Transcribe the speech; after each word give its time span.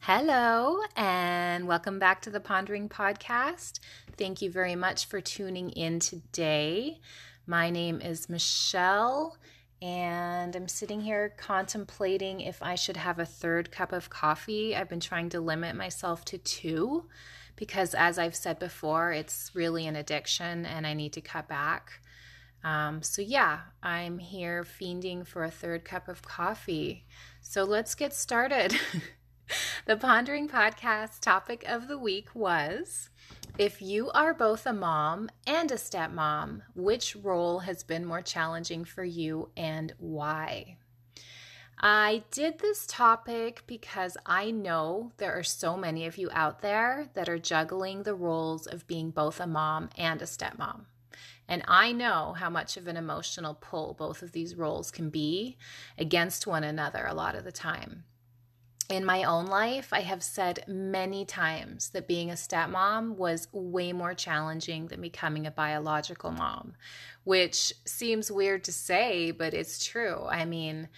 Hello, 0.00 0.82
and 0.94 1.66
welcome 1.66 1.98
back 1.98 2.20
to 2.22 2.30
the 2.30 2.40
Pondering 2.40 2.90
Podcast. 2.90 3.80
Thank 4.18 4.42
you 4.42 4.50
very 4.50 4.74
much 4.76 5.06
for 5.06 5.22
tuning 5.22 5.70
in 5.70 5.98
today. 5.98 7.00
My 7.46 7.70
name 7.70 8.02
is 8.02 8.28
Michelle, 8.28 9.38
and 9.80 10.54
I'm 10.54 10.68
sitting 10.68 11.00
here 11.00 11.32
contemplating 11.38 12.42
if 12.42 12.62
I 12.62 12.74
should 12.74 12.98
have 12.98 13.18
a 13.18 13.24
third 13.24 13.72
cup 13.72 13.92
of 13.92 14.10
coffee. 14.10 14.76
I've 14.76 14.90
been 14.90 15.00
trying 15.00 15.30
to 15.30 15.40
limit 15.40 15.74
myself 15.74 16.22
to 16.26 16.36
two 16.36 17.08
because, 17.56 17.94
as 17.94 18.18
I've 18.18 18.36
said 18.36 18.58
before, 18.58 19.10
it's 19.12 19.52
really 19.54 19.86
an 19.86 19.96
addiction 19.96 20.66
and 20.66 20.86
I 20.86 20.92
need 20.92 21.14
to 21.14 21.22
cut 21.22 21.48
back. 21.48 22.02
Um, 22.66 23.00
so, 23.00 23.22
yeah, 23.22 23.60
I'm 23.80 24.18
here 24.18 24.64
fiending 24.64 25.24
for 25.24 25.44
a 25.44 25.52
third 25.52 25.84
cup 25.84 26.08
of 26.08 26.22
coffee. 26.22 27.06
So, 27.40 27.62
let's 27.62 27.94
get 27.94 28.12
started. 28.12 28.74
the 29.86 29.96
Pondering 29.96 30.48
Podcast 30.48 31.20
topic 31.20 31.62
of 31.68 31.86
the 31.86 31.96
week 31.96 32.34
was 32.34 33.08
If 33.56 33.80
you 33.80 34.10
are 34.10 34.34
both 34.34 34.66
a 34.66 34.72
mom 34.72 35.30
and 35.46 35.70
a 35.70 35.76
stepmom, 35.76 36.62
which 36.74 37.14
role 37.14 37.60
has 37.60 37.84
been 37.84 38.04
more 38.04 38.20
challenging 38.20 38.84
for 38.84 39.04
you 39.04 39.50
and 39.56 39.94
why? 39.98 40.78
I 41.78 42.24
did 42.32 42.58
this 42.58 42.84
topic 42.88 43.62
because 43.68 44.16
I 44.26 44.50
know 44.50 45.12
there 45.18 45.38
are 45.38 45.44
so 45.44 45.76
many 45.76 46.04
of 46.04 46.18
you 46.18 46.30
out 46.32 46.62
there 46.62 47.10
that 47.14 47.28
are 47.28 47.38
juggling 47.38 48.02
the 48.02 48.14
roles 48.16 48.66
of 48.66 48.88
being 48.88 49.12
both 49.12 49.38
a 49.38 49.46
mom 49.46 49.90
and 49.96 50.20
a 50.20 50.24
stepmom. 50.24 50.86
And 51.48 51.62
I 51.68 51.92
know 51.92 52.34
how 52.36 52.50
much 52.50 52.76
of 52.76 52.88
an 52.88 52.96
emotional 52.96 53.54
pull 53.54 53.94
both 53.94 54.22
of 54.22 54.32
these 54.32 54.54
roles 54.54 54.90
can 54.90 55.10
be 55.10 55.56
against 55.96 56.46
one 56.46 56.64
another 56.64 57.06
a 57.06 57.14
lot 57.14 57.34
of 57.34 57.44
the 57.44 57.52
time 57.52 58.04
in 58.88 59.04
my 59.04 59.24
own 59.24 59.46
life, 59.46 59.92
I 59.92 60.00
have 60.00 60.22
said 60.22 60.64
many 60.68 61.24
times 61.24 61.90
that 61.90 62.06
being 62.06 62.30
a 62.30 62.34
stepmom 62.34 63.16
was 63.16 63.48
way 63.52 63.92
more 63.92 64.14
challenging 64.14 64.86
than 64.86 65.00
becoming 65.00 65.46
a 65.46 65.50
biological 65.50 66.30
mom, 66.30 66.74
which 67.24 67.72
seems 67.84 68.30
weird 68.30 68.62
to 68.64 68.72
say, 68.72 69.32
but 69.32 69.54
it's 69.54 69.84
true. 69.84 70.24
I 70.28 70.44
mean, 70.44 70.88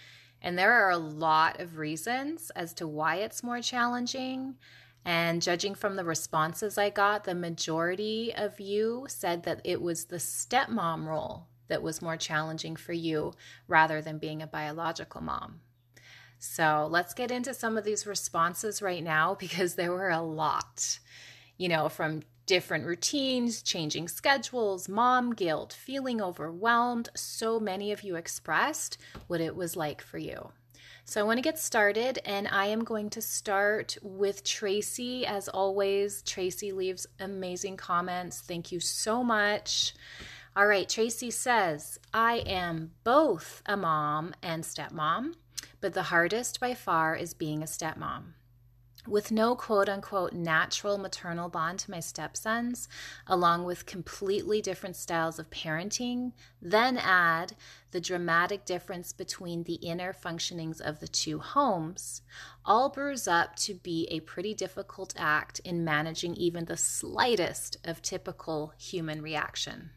and 0.41 0.57
there 0.57 0.73
are 0.73 0.91
a 0.91 0.97
lot 0.97 1.59
of 1.59 1.77
reasons 1.77 2.51
as 2.55 2.73
to 2.75 2.87
why 2.87 3.17
it's 3.17 3.43
more 3.43 3.61
challenging. 3.61 4.55
And 5.05 5.41
judging 5.41 5.75
from 5.75 5.95
the 5.95 6.03
responses 6.03 6.77
I 6.77 6.89
got, 6.89 7.23
the 7.23 7.35
majority 7.35 8.33
of 8.35 8.59
you 8.59 9.05
said 9.07 9.43
that 9.43 9.61
it 9.63 9.81
was 9.81 10.05
the 10.05 10.17
stepmom 10.17 11.05
role 11.05 11.47
that 11.67 11.81
was 11.81 12.01
more 12.01 12.17
challenging 12.17 12.75
for 12.75 12.93
you 12.93 13.33
rather 13.67 14.01
than 14.01 14.17
being 14.17 14.41
a 14.41 14.47
biological 14.47 15.21
mom. 15.21 15.61
So 16.39 16.87
let's 16.89 17.13
get 17.13 17.31
into 17.31 17.53
some 17.53 17.77
of 17.77 17.83
these 17.83 18.07
responses 18.07 18.81
right 18.81 19.03
now 19.03 19.35
because 19.39 19.75
there 19.75 19.91
were 19.91 20.09
a 20.09 20.21
lot, 20.21 20.99
you 21.57 21.69
know, 21.69 21.89
from 21.89 22.23
different 22.45 22.85
routines, 22.85 23.61
changing 23.61 24.07
schedules, 24.07 24.89
mom 24.89 25.33
guilt, 25.33 25.71
feeling 25.71 26.19
overwhelmed. 26.19 27.09
So 27.15 27.59
many 27.59 27.91
of 27.91 28.01
you 28.01 28.15
expressed 28.15 28.97
what 29.27 29.39
it 29.39 29.55
was 29.55 29.75
like 29.75 30.01
for 30.01 30.17
you. 30.17 30.51
So 31.09 31.19
I 31.19 31.23
want 31.23 31.39
to 31.39 31.41
get 31.41 31.57
started, 31.57 32.19
and 32.23 32.47
I 32.47 32.67
am 32.67 32.83
going 32.83 33.09
to 33.09 33.21
start 33.21 33.97
with 34.03 34.43
Tracy. 34.43 35.25
As 35.25 35.49
always, 35.49 36.21
Tracy 36.21 36.71
leaves 36.71 37.07
amazing 37.19 37.77
comments. 37.77 38.41
Thank 38.41 38.71
you 38.71 38.79
so 38.79 39.23
much. 39.23 39.95
All 40.55 40.67
right, 40.67 40.87
Tracy 40.87 41.31
says, 41.31 41.99
I 42.13 42.43
am 42.45 42.91
both 43.03 43.63
a 43.65 43.75
mom 43.75 44.35
and 44.43 44.63
stepmom 44.63 45.33
but 45.81 45.93
the 45.93 46.03
hardest 46.03 46.59
by 46.59 46.73
far 46.73 47.15
is 47.15 47.33
being 47.33 47.61
a 47.61 47.65
stepmom. 47.65 48.33
With 49.07 49.31
no 49.31 49.55
quote 49.55 49.87
unquote 49.87 50.33
natural 50.33 50.97
maternal 50.97 51.47
bond 51.47 51.79
to 51.79 51.91
my 51.91 52.01
stepsons, 52.01 52.89
along 53.25 53.63
with 53.63 53.85
completely 53.85 54.61
different 54.61 54.97
styles 54.97 55.39
of 55.39 55.49
parenting, 55.49 56.33
then 56.61 56.97
add 56.97 57.55
the 57.91 58.01
dramatic 58.01 58.65
difference 58.65 59.13
between 59.13 59.63
the 59.63 59.75
inner 59.75 60.13
functionings 60.13 60.81
of 60.81 60.99
the 60.99 61.07
two 61.07 61.39
homes, 61.39 62.21
all 62.65 62.89
brews 62.89 63.27
up 63.27 63.55
to 63.55 63.73
be 63.73 64.05
a 64.11 64.19
pretty 64.19 64.53
difficult 64.53 65.13
act 65.17 65.59
in 65.59 65.85
managing 65.85 66.35
even 66.35 66.65
the 66.65 66.77
slightest 66.77 67.77
of 67.85 68.01
typical 68.01 68.73
human 68.77 69.21
reaction. 69.21 69.91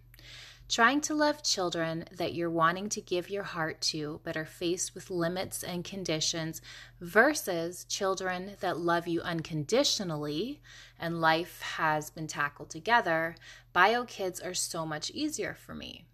Trying 0.69 1.03
to 1.03 1.15
love 1.15 1.43
children 1.43 2.07
that 2.13 2.33
you're 2.33 2.49
wanting 2.51 2.89
to 2.91 3.01
give 3.03 3.29
your 3.29 3.43
heart 3.43 3.81
to 3.83 4.21
but 4.25 4.37
are 4.37 4.47
faced 4.47 4.95
with 4.95 5.11
limits 5.11 5.63
and 5.63 5.85
conditions 5.85 6.63
versus 7.01 7.85
children 7.85 8.53
that 8.61 8.79
love 8.79 9.07
you 9.07 9.21
unconditionally 9.21 10.63
and 10.99 11.21
life 11.21 11.61
has 11.61 12.09
been 12.09 12.27
tackled 12.27 12.71
together, 12.71 13.37
bio 13.75 14.05
kids 14.05 14.41
are 14.41 14.55
so 14.55 14.87
much 14.87 15.11
easier 15.11 15.55
for 15.55 15.75
me. 15.75 16.07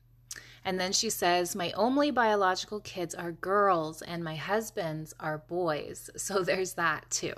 And 0.65 0.81
then 0.81 0.93
she 0.93 1.09
says, 1.09 1.55
My 1.55 1.71
only 1.73 2.11
biological 2.11 2.81
kids 2.81 3.15
are 3.15 3.33
girls 3.33 4.03
and 4.03 4.25
my 4.25 4.35
husband's 4.35 5.15
are 5.21 5.39
boys. 5.39 6.11
So 6.19 6.43
there's 6.43 6.75
that 6.75 7.09
too. 7.11 7.35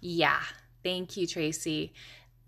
Yeah. 0.00 0.42
Thank 0.82 1.16
you, 1.16 1.26
Tracy 1.26 1.94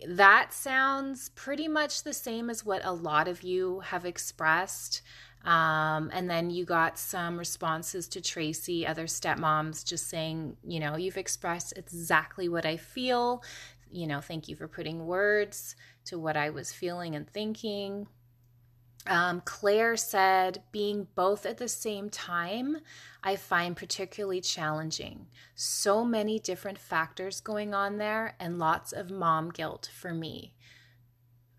that 0.06 0.52
sounds 0.52 1.30
pretty 1.30 1.68
much 1.68 2.02
the 2.02 2.12
same 2.12 2.50
as 2.50 2.64
what 2.64 2.84
a 2.84 2.92
lot 2.92 3.28
of 3.28 3.42
you 3.42 3.80
have 3.80 4.04
expressed. 4.04 5.02
Um, 5.44 6.10
and 6.12 6.28
then 6.28 6.50
you 6.50 6.64
got 6.64 6.98
some 6.98 7.38
responses 7.38 8.08
to 8.08 8.20
Tracy, 8.20 8.86
other 8.86 9.06
stepmoms, 9.06 9.84
just 9.84 10.08
saying, 10.08 10.56
you 10.66 10.80
know, 10.80 10.96
you've 10.96 11.16
expressed 11.16 11.72
exactly 11.76 12.48
what 12.48 12.66
I 12.66 12.76
feel. 12.76 13.42
You 13.90 14.08
know, 14.08 14.20
thank 14.20 14.48
you 14.48 14.56
for 14.56 14.66
putting 14.66 15.06
words 15.06 15.76
to 16.06 16.18
what 16.18 16.36
I 16.36 16.50
was 16.50 16.72
feeling 16.72 17.14
and 17.14 17.28
thinking. 17.28 18.08
Um, 19.08 19.42
Claire 19.44 19.96
said, 19.96 20.62
being 20.72 21.06
both 21.14 21.46
at 21.46 21.58
the 21.58 21.68
same 21.68 22.10
time, 22.10 22.78
I 23.22 23.36
find 23.36 23.76
particularly 23.76 24.40
challenging. 24.40 25.26
So 25.54 26.04
many 26.04 26.38
different 26.38 26.78
factors 26.78 27.40
going 27.40 27.74
on 27.74 27.98
there, 27.98 28.34
and 28.40 28.58
lots 28.58 28.92
of 28.92 29.10
mom 29.10 29.50
guilt 29.50 29.90
for 29.94 30.12
me 30.12 30.54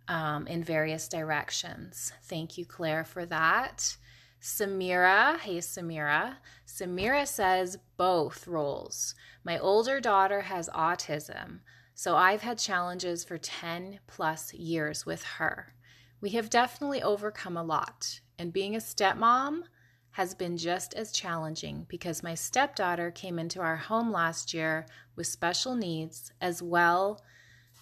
um, 0.07 0.47
in 0.47 0.63
various 0.63 1.07
directions. 1.07 2.11
Thank 2.23 2.57
you, 2.57 2.65
Claire, 2.65 3.05
for 3.05 3.25
that. 3.25 3.97
Samira, 4.41 5.39
hey 5.39 5.57
Samira. 5.57 6.35
Samira 6.65 7.27
says 7.27 7.77
both 7.97 8.47
roles. 8.47 9.15
My 9.43 9.57
older 9.57 9.99
daughter 9.99 10.41
has 10.41 10.69
autism, 10.69 11.59
so 11.95 12.15
I've 12.15 12.41
had 12.41 12.59
challenges 12.59 13.23
for 13.23 13.37
10 13.37 13.99
plus 14.05 14.53
years 14.53 15.05
with 15.05 15.23
her. 15.23 15.73
We 16.19 16.31
have 16.31 16.49
definitely 16.49 17.03
overcome 17.03 17.57
a 17.57 17.63
lot, 17.63 18.21
and 18.39 18.51
being 18.51 18.75
a 18.75 18.79
stepmom 18.79 19.63
has 20.11 20.33
been 20.33 20.57
just 20.57 20.95
as 20.95 21.11
challenging 21.11 21.85
because 21.89 22.23
my 22.23 22.33
stepdaughter 22.33 23.11
came 23.11 23.37
into 23.37 23.61
our 23.61 23.75
home 23.75 24.11
last 24.11 24.51
year 24.51 24.87
with 25.15 25.27
special 25.27 25.75
needs 25.75 26.31
as 26.41 26.63
well, 26.63 27.23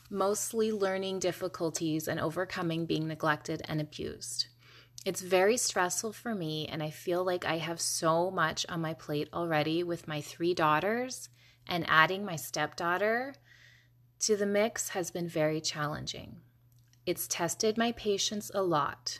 mostly 0.09 0.69
learning 0.69 1.19
difficulties 1.19 2.09
and 2.09 2.19
overcoming 2.19 2.85
being 2.85 3.07
neglected 3.07 3.61
and 3.69 3.79
abused. 3.79 4.47
It's 5.05 5.21
very 5.21 5.55
stressful 5.55 6.11
for 6.11 6.35
me, 6.35 6.67
and 6.67 6.83
I 6.83 6.89
feel 6.89 7.23
like 7.23 7.45
I 7.45 7.59
have 7.59 7.79
so 7.79 8.29
much 8.31 8.65
on 8.67 8.81
my 8.81 8.95
plate 8.95 9.29
already 9.33 9.81
with 9.81 10.09
my 10.09 10.19
three 10.19 10.53
daughters, 10.53 11.29
and 11.67 11.85
adding 11.87 12.25
my 12.25 12.35
stepdaughter 12.35 13.35
to 14.19 14.35
the 14.35 14.45
mix 14.45 14.89
has 14.89 15.09
been 15.09 15.29
very 15.29 15.61
challenging. 15.61 16.41
It's 17.05 17.27
tested 17.27 17.77
my 17.77 17.91
patience 17.91 18.49
a 18.53 18.63
lot. 18.63 19.19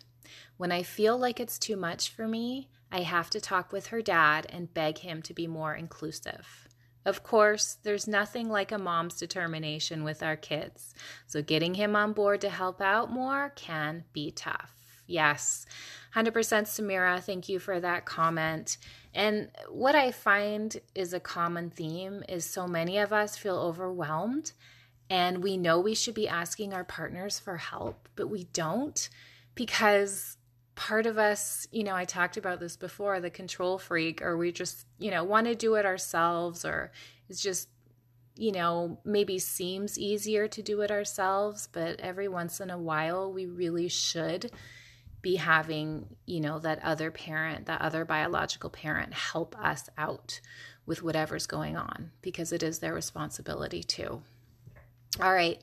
When 0.58 0.72
I 0.72 0.82
feel 0.82 1.18
like 1.18 1.40
it's 1.40 1.60
too 1.60 1.76
much 1.76 2.10
for 2.10 2.28
me, 2.28 2.70
I 2.92 3.02
have 3.02 3.30
to 3.32 3.42
talk 3.42 3.72
with 3.72 3.88
her 3.88 4.02
dad 4.02 4.48
and 4.50 4.74
beg 4.74 5.00
him 5.00 5.22
to 5.24 5.34
be 5.34 5.46
more 5.46 5.76
inclusive. 5.76 6.68
Of 7.06 7.22
course, 7.22 7.78
there's 7.84 8.08
nothing 8.08 8.50
like 8.50 8.72
a 8.72 8.80
mom's 8.80 9.18
determination 9.18 10.04
with 10.04 10.24
our 10.24 10.36
kids, 10.36 10.96
so 11.28 11.44
getting 11.44 11.76
him 11.76 11.96
on 11.96 12.14
board 12.14 12.42
to 12.42 12.50
help 12.50 12.82
out 12.82 13.12
more 13.12 13.52
can 13.56 14.06
be 14.14 14.32
tough. 14.32 14.74
Yes, 15.06 15.68
100% 16.16 16.32
Samira, 16.32 17.22
thank 17.22 17.48
you 17.48 17.60
for 17.60 17.80
that 17.80 18.06
comment. 18.06 18.78
And 19.14 19.50
what 19.70 19.94
I 19.94 20.12
find 20.12 20.76
is 20.96 21.14
a 21.14 21.20
common 21.20 21.70
theme 21.70 22.24
is 22.28 22.44
so 22.44 22.66
many 22.66 22.98
of 22.98 23.14
us 23.14 23.38
feel 23.38 23.58
overwhelmed 23.58 24.54
and 25.10 25.44
we 25.44 25.58
know 25.58 25.80
we 25.80 25.96
should 25.96 26.16
be 26.16 26.28
asking 26.28 26.74
our 26.74 26.84
partners 26.84 27.40
for 27.40 27.58
help, 27.58 28.10
but 28.16 28.30
we 28.30 28.46
don't 28.54 29.10
because 29.54 30.38
part 30.76 31.06
of 31.06 31.18
us, 31.18 31.68
you 31.72 31.84
know, 31.84 31.96
I 31.96 32.06
talked 32.06 32.38
about 32.38 32.60
this 32.60 32.76
before 32.76 33.20
the 33.20 33.30
control 33.30 33.78
freak, 33.78 34.22
or 34.22 34.38
we 34.38 34.52
just, 34.52 34.86
you 35.00 35.10
know, 35.10 35.24
want 35.24 35.48
to 35.48 35.56
do 35.56 35.76
it 35.76 35.86
ourselves, 35.86 36.66
or 36.66 36.92
it's 37.30 37.42
just, 37.42 37.70
you 38.36 38.52
know, 38.52 39.00
maybe 39.06 39.40
seems 39.40 39.98
easier 39.98 40.48
to 40.50 40.62
do 40.62 40.82
it 40.82 40.92
ourselves, 40.92 41.70
but 41.72 42.00
every 42.02 42.28
once 42.28 42.60
in 42.60 42.70
a 42.70 42.78
while 42.78 43.32
we 43.32 43.46
really 43.46 43.88
should 43.88 44.52
be 45.22 45.38
having, 45.38 46.06
you 46.26 46.42
know, 46.42 46.60
that 46.60 46.84
other 46.84 47.10
parent, 47.10 47.66
that 47.66 47.82
other 47.82 48.04
biological 48.04 48.70
parent 48.70 49.14
help 49.14 49.58
us 49.58 49.90
out 49.98 50.42
with 50.86 51.02
whatever's 51.02 51.48
going 51.48 51.78
on 51.78 52.12
because 52.22 52.52
it 52.52 52.62
is 52.62 52.80
their 52.80 52.94
responsibility 52.94 53.82
too. 53.82 54.22
All 55.22 55.34
right. 55.34 55.62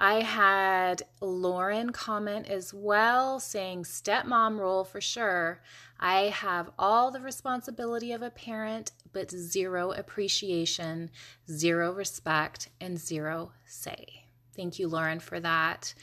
I 0.00 0.20
had 0.20 1.02
Lauren 1.20 1.90
comment 1.90 2.46
as 2.46 2.72
well 2.72 3.40
saying, 3.40 3.82
stepmom 3.82 4.58
role 4.58 4.84
for 4.84 5.00
sure. 5.00 5.60
I 5.98 6.28
have 6.28 6.70
all 6.78 7.10
the 7.10 7.20
responsibility 7.20 8.12
of 8.12 8.22
a 8.22 8.30
parent, 8.30 8.92
but 9.12 9.30
zero 9.30 9.90
appreciation, 9.90 11.10
zero 11.50 11.92
respect, 11.92 12.68
and 12.80 12.98
zero 12.98 13.52
say. 13.66 14.24
Thank 14.54 14.78
you, 14.78 14.86
Lauren, 14.86 15.18
for 15.18 15.40
that. 15.40 15.94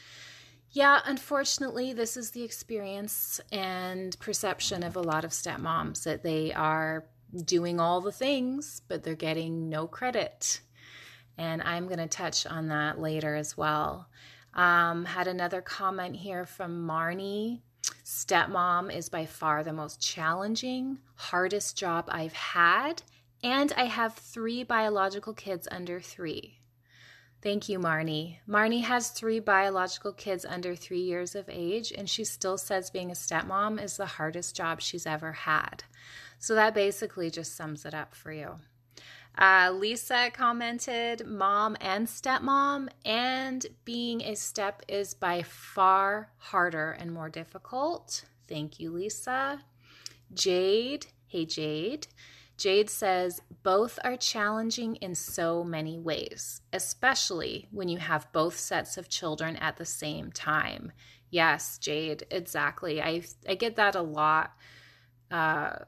Yeah, 0.70 1.00
unfortunately, 1.06 1.94
this 1.94 2.18
is 2.18 2.32
the 2.32 2.42
experience 2.42 3.40
and 3.50 4.18
perception 4.18 4.82
of 4.82 4.96
a 4.96 5.00
lot 5.00 5.24
of 5.24 5.30
stepmoms 5.30 6.02
that 6.04 6.22
they 6.22 6.52
are 6.52 7.06
doing 7.44 7.80
all 7.80 8.02
the 8.02 8.12
things, 8.12 8.82
but 8.88 9.02
they're 9.02 9.14
getting 9.14 9.70
no 9.70 9.86
credit. 9.86 10.60
And 11.38 11.62
I'm 11.62 11.86
going 11.86 11.98
to 11.98 12.06
touch 12.06 12.46
on 12.46 12.68
that 12.68 13.00
later 13.00 13.34
as 13.34 13.56
well. 13.56 14.08
Um, 14.54 15.04
had 15.04 15.26
another 15.26 15.60
comment 15.60 16.16
here 16.16 16.46
from 16.46 16.86
Marnie. 16.86 17.60
Stepmom 18.04 18.94
is 18.94 19.08
by 19.08 19.26
far 19.26 19.62
the 19.62 19.72
most 19.72 20.00
challenging, 20.00 20.98
hardest 21.14 21.76
job 21.76 22.06
I've 22.08 22.32
had, 22.32 23.02
and 23.42 23.72
I 23.76 23.84
have 23.84 24.14
three 24.14 24.62
biological 24.62 25.34
kids 25.34 25.68
under 25.70 26.00
three. 26.00 26.58
Thank 27.42 27.68
you, 27.68 27.78
Marnie. 27.78 28.38
Marnie 28.48 28.82
has 28.82 29.10
three 29.10 29.40
biological 29.40 30.12
kids 30.12 30.44
under 30.44 30.74
three 30.74 31.02
years 31.02 31.34
of 31.34 31.48
age, 31.48 31.92
and 31.92 32.08
she 32.08 32.24
still 32.24 32.58
says 32.58 32.90
being 32.90 33.10
a 33.10 33.14
stepmom 33.14 33.80
is 33.82 33.96
the 33.96 34.06
hardest 34.06 34.56
job 34.56 34.80
she's 34.80 35.06
ever 35.06 35.32
had. 35.32 35.84
So 36.38 36.54
that 36.54 36.74
basically 36.74 37.30
just 37.30 37.54
sums 37.54 37.84
it 37.84 37.94
up 37.94 38.14
for 38.14 38.32
you. 38.32 38.56
Uh, 39.38 39.70
Lisa 39.74 40.30
commented, 40.32 41.26
Mom 41.26 41.76
and 41.80 42.06
stepmom, 42.06 42.88
and 43.04 43.66
being 43.84 44.22
a 44.22 44.34
step 44.34 44.82
is 44.88 45.12
by 45.12 45.42
far 45.42 46.30
harder 46.38 46.92
and 46.92 47.12
more 47.12 47.28
difficult. 47.28 48.24
Thank 48.48 48.80
you, 48.80 48.90
Lisa. 48.92 49.60
Jade, 50.32 51.06
hey, 51.26 51.44
Jade. 51.44 52.06
Jade 52.56 52.88
says, 52.88 53.42
both 53.62 53.98
are 54.02 54.16
challenging 54.16 54.96
in 54.96 55.14
so 55.14 55.62
many 55.62 55.98
ways, 55.98 56.62
especially 56.72 57.68
when 57.70 57.88
you 57.88 57.98
have 57.98 58.32
both 58.32 58.56
sets 58.56 58.96
of 58.96 59.10
children 59.10 59.56
at 59.56 59.76
the 59.76 59.84
same 59.84 60.32
time. 60.32 60.92
Yes, 61.28 61.76
Jade, 61.76 62.24
exactly. 62.30 63.02
I, 63.02 63.22
I 63.46 63.56
get 63.56 63.76
that 63.76 63.94
a 63.94 64.00
lot. 64.00 64.52
Uh, 65.30 65.80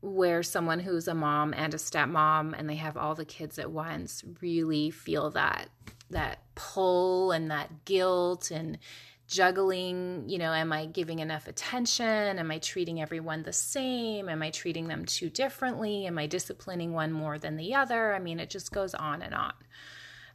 where 0.00 0.42
someone 0.42 0.80
who's 0.80 1.08
a 1.08 1.14
mom 1.14 1.54
and 1.54 1.74
a 1.74 1.78
stepmom 1.78 2.54
and 2.56 2.68
they 2.68 2.76
have 2.76 2.96
all 2.96 3.14
the 3.14 3.24
kids 3.24 3.58
at 3.58 3.70
once 3.70 4.22
really 4.40 4.90
feel 4.90 5.30
that 5.30 5.68
that 6.10 6.38
pull 6.54 7.32
and 7.32 7.50
that 7.50 7.84
guilt 7.84 8.50
and 8.50 8.78
juggling 9.26 10.22
you 10.28 10.38
know 10.38 10.52
am 10.52 10.72
i 10.72 10.86
giving 10.86 11.18
enough 11.18 11.48
attention? 11.48 12.38
Am 12.38 12.50
i 12.50 12.58
treating 12.58 13.00
everyone 13.00 13.42
the 13.42 13.52
same? 13.52 14.28
Am 14.28 14.42
i 14.42 14.50
treating 14.50 14.86
them 14.86 15.04
too 15.04 15.28
differently? 15.28 16.06
Am 16.06 16.18
i 16.18 16.26
disciplining 16.26 16.92
one 16.92 17.12
more 17.12 17.38
than 17.38 17.56
the 17.56 17.74
other? 17.74 18.14
I 18.14 18.18
mean 18.20 18.38
it 18.38 18.50
just 18.50 18.70
goes 18.72 18.94
on 18.94 19.22
and 19.22 19.34
on. 19.34 19.52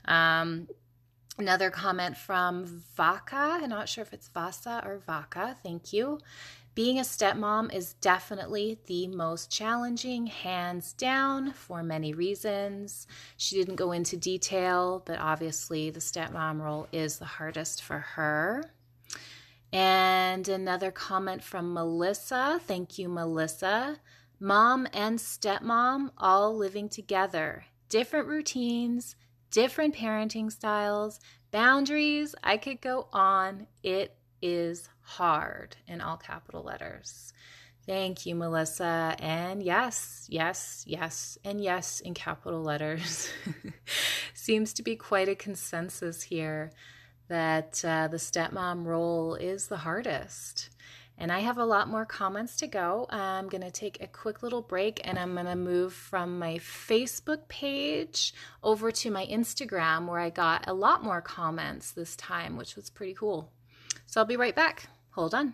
Um, 0.06 0.68
another 1.38 1.69
comment 1.69 2.18
from 2.18 2.83
vaca 2.95 3.60
i'm 3.62 3.69
not 3.69 3.88
sure 3.89 4.01
if 4.01 4.13
it's 4.13 4.28
vasa 4.28 4.81
or 4.86 5.00
vaca 5.00 5.56
thank 5.63 5.94
you 5.94 6.19
being 6.74 7.00
a 7.00 7.01
stepmom 7.01 7.74
is 7.74 7.95
definitely 7.95 8.80
the 8.86 9.06
most 9.07 9.51
challenging, 9.51 10.28
hands 10.28 10.94
down, 10.94 11.51
for 11.51 11.83
many 11.83 12.13
reasons. 12.13 13.07
She 13.36 13.57
didn't 13.57 13.75
go 13.75 13.92
into 13.92 14.16
detail, 14.16 15.04
but 15.06 15.19
obviously 15.19 15.89
the 15.89 16.00
stepmom 16.00 16.62
role 16.62 16.88
is 16.94 17.19
the 17.19 17.25
hardest 17.25 17.83
for 17.83 18.00
her. 18.00 18.72
And 19.74 20.48
another 20.48 20.92
comment 20.92 21.44
from 21.44 21.74
Melissa. 21.74 22.62
Thank 22.66 22.98
you, 22.98 23.10
Melissa. 23.10 23.98
Mom 24.39 24.88
and 24.94 25.19
stepmom 25.19 26.12
all 26.18 26.56
living 26.56 26.88
together, 26.88 27.66
different 27.89 28.28
routines, 28.28 29.18
different 29.51 29.95
parenting 29.95 30.51
styles, 30.51 31.19
boundaries. 31.51 32.33
I 32.44 32.57
could 32.57 32.81
go 32.81 33.07
on. 33.13 33.68
It 33.83 34.15
is 34.42 34.89
hard 35.01 35.75
in 35.88 36.01
all 36.01 36.18
capital 36.18 36.63
letters. 36.63 37.33
Thank 37.86 38.25
you, 38.25 38.36
Melissa. 38.36 39.15
And 39.19 39.62
yes, 39.62 40.25
yes, 40.30 40.83
yes, 40.88 41.38
and 41.44 41.62
yes 41.62 42.00
in 42.00 42.13
capital 42.13 42.62
letters. 42.62 43.30
Seems 44.33 44.74
to 44.74 44.83
be 44.83 44.95
quite 44.95 45.30
a 45.30 45.36
consensus 45.36 46.24
here 46.24 46.71
that 47.27 47.83
uh, 47.86 48.07
the 48.07 48.18
stepmom 48.18 48.86
role 48.86 49.36
is 49.36 49.68
the 49.68 49.77
hardest. 49.77 50.69
And 51.21 51.31
I 51.31 51.41
have 51.41 51.59
a 51.59 51.65
lot 51.65 51.88
more 51.88 52.03
comments 52.03 52.56
to 52.57 52.68
go. 52.68 53.06
I'm 53.12 53.47
going 53.47 53.62
to 53.62 53.69
take 53.69 54.01
a 54.01 54.07
quick 54.07 54.41
little 54.41 54.63
break 54.63 55.07
and 55.07 55.19
I'm 55.19 55.35
going 55.35 55.45
to 55.45 55.56
move 55.56 55.94
from 55.94 56.39
my 56.39 56.56
Facebook 56.56 57.47
page 57.47 58.33
over 58.63 58.91
to 58.91 59.12
my 59.12 59.27
Instagram 59.27 60.07
where 60.07 60.18
I 60.18 60.31
got 60.31 60.68
a 60.68 60.73
lot 60.73 61.03
more 61.03 61.21
comments 61.21 61.91
this 61.91 62.15
time, 62.15 62.57
which 62.57 62.75
was 62.75 62.89
pretty 62.89 63.13
cool. 63.13 63.51
So 64.07 64.19
I'll 64.19 64.25
be 64.25 64.35
right 64.35 64.56
back. 64.56 64.88
Hold 65.12 65.35
on. 65.35 65.53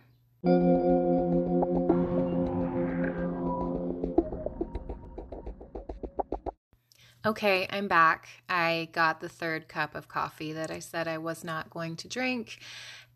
Okay, 7.25 7.67
I'm 7.69 7.89
back. 7.89 8.29
I 8.47 8.87
got 8.93 9.19
the 9.19 9.27
third 9.27 9.67
cup 9.67 9.95
of 9.95 10.07
coffee 10.07 10.53
that 10.53 10.71
I 10.71 10.79
said 10.79 11.09
I 11.09 11.17
was 11.17 11.43
not 11.43 11.69
going 11.69 11.97
to 11.97 12.07
drink. 12.07 12.59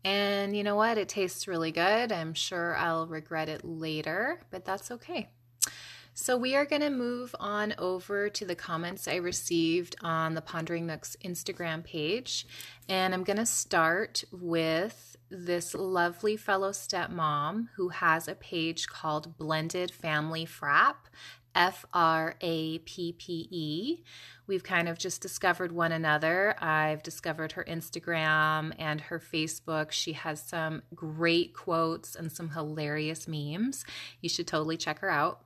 And 0.04 0.56
you 0.56 0.64
know 0.64 0.76
what? 0.76 0.98
It 0.98 1.08
tastes 1.08 1.46
really 1.46 1.70
good. 1.70 2.10
I'm 2.10 2.34
sure 2.34 2.76
I'll 2.76 3.06
regret 3.06 3.48
it 3.48 3.64
later, 3.64 4.40
but 4.50 4.64
that's 4.64 4.90
okay. 4.90 5.28
So, 6.14 6.36
we 6.36 6.54
are 6.54 6.66
going 6.66 6.82
to 6.82 6.90
move 6.90 7.34
on 7.40 7.74
over 7.78 8.28
to 8.28 8.44
the 8.44 8.54
comments 8.54 9.08
I 9.08 9.14
received 9.16 9.96
on 10.02 10.34
the 10.34 10.42
Pondering 10.42 10.86
Nooks 10.86 11.16
Instagram 11.24 11.82
page. 11.82 12.46
And 12.86 13.14
I'm 13.14 13.24
going 13.24 13.38
to 13.38 13.46
start 13.46 14.22
with 14.30 15.16
this 15.30 15.74
lovely 15.74 16.36
fellow 16.36 16.70
stepmom 16.70 17.68
who 17.76 17.88
has 17.88 18.28
a 18.28 18.34
page 18.34 18.88
called 18.88 19.38
Blended 19.38 19.90
Family 19.90 20.44
Frappe. 20.44 21.08
F 21.54 21.84
R 21.92 22.36
A 22.40 22.78
P 22.78 23.12
P 23.12 23.48
E. 23.50 24.02
We've 24.46 24.62
kind 24.62 24.88
of 24.88 24.98
just 24.98 25.20
discovered 25.20 25.72
one 25.72 25.92
another. 25.92 26.54
I've 26.58 27.02
discovered 27.02 27.52
her 27.52 27.64
Instagram 27.64 28.72
and 28.78 29.00
her 29.02 29.20
Facebook. 29.20 29.90
She 29.92 30.12
has 30.14 30.42
some 30.42 30.82
great 30.94 31.54
quotes 31.54 32.14
and 32.14 32.30
some 32.30 32.50
hilarious 32.50 33.28
memes. 33.28 33.84
You 34.20 34.28
should 34.28 34.46
totally 34.46 34.76
check 34.76 34.98
her 35.00 35.10
out. 35.10 35.44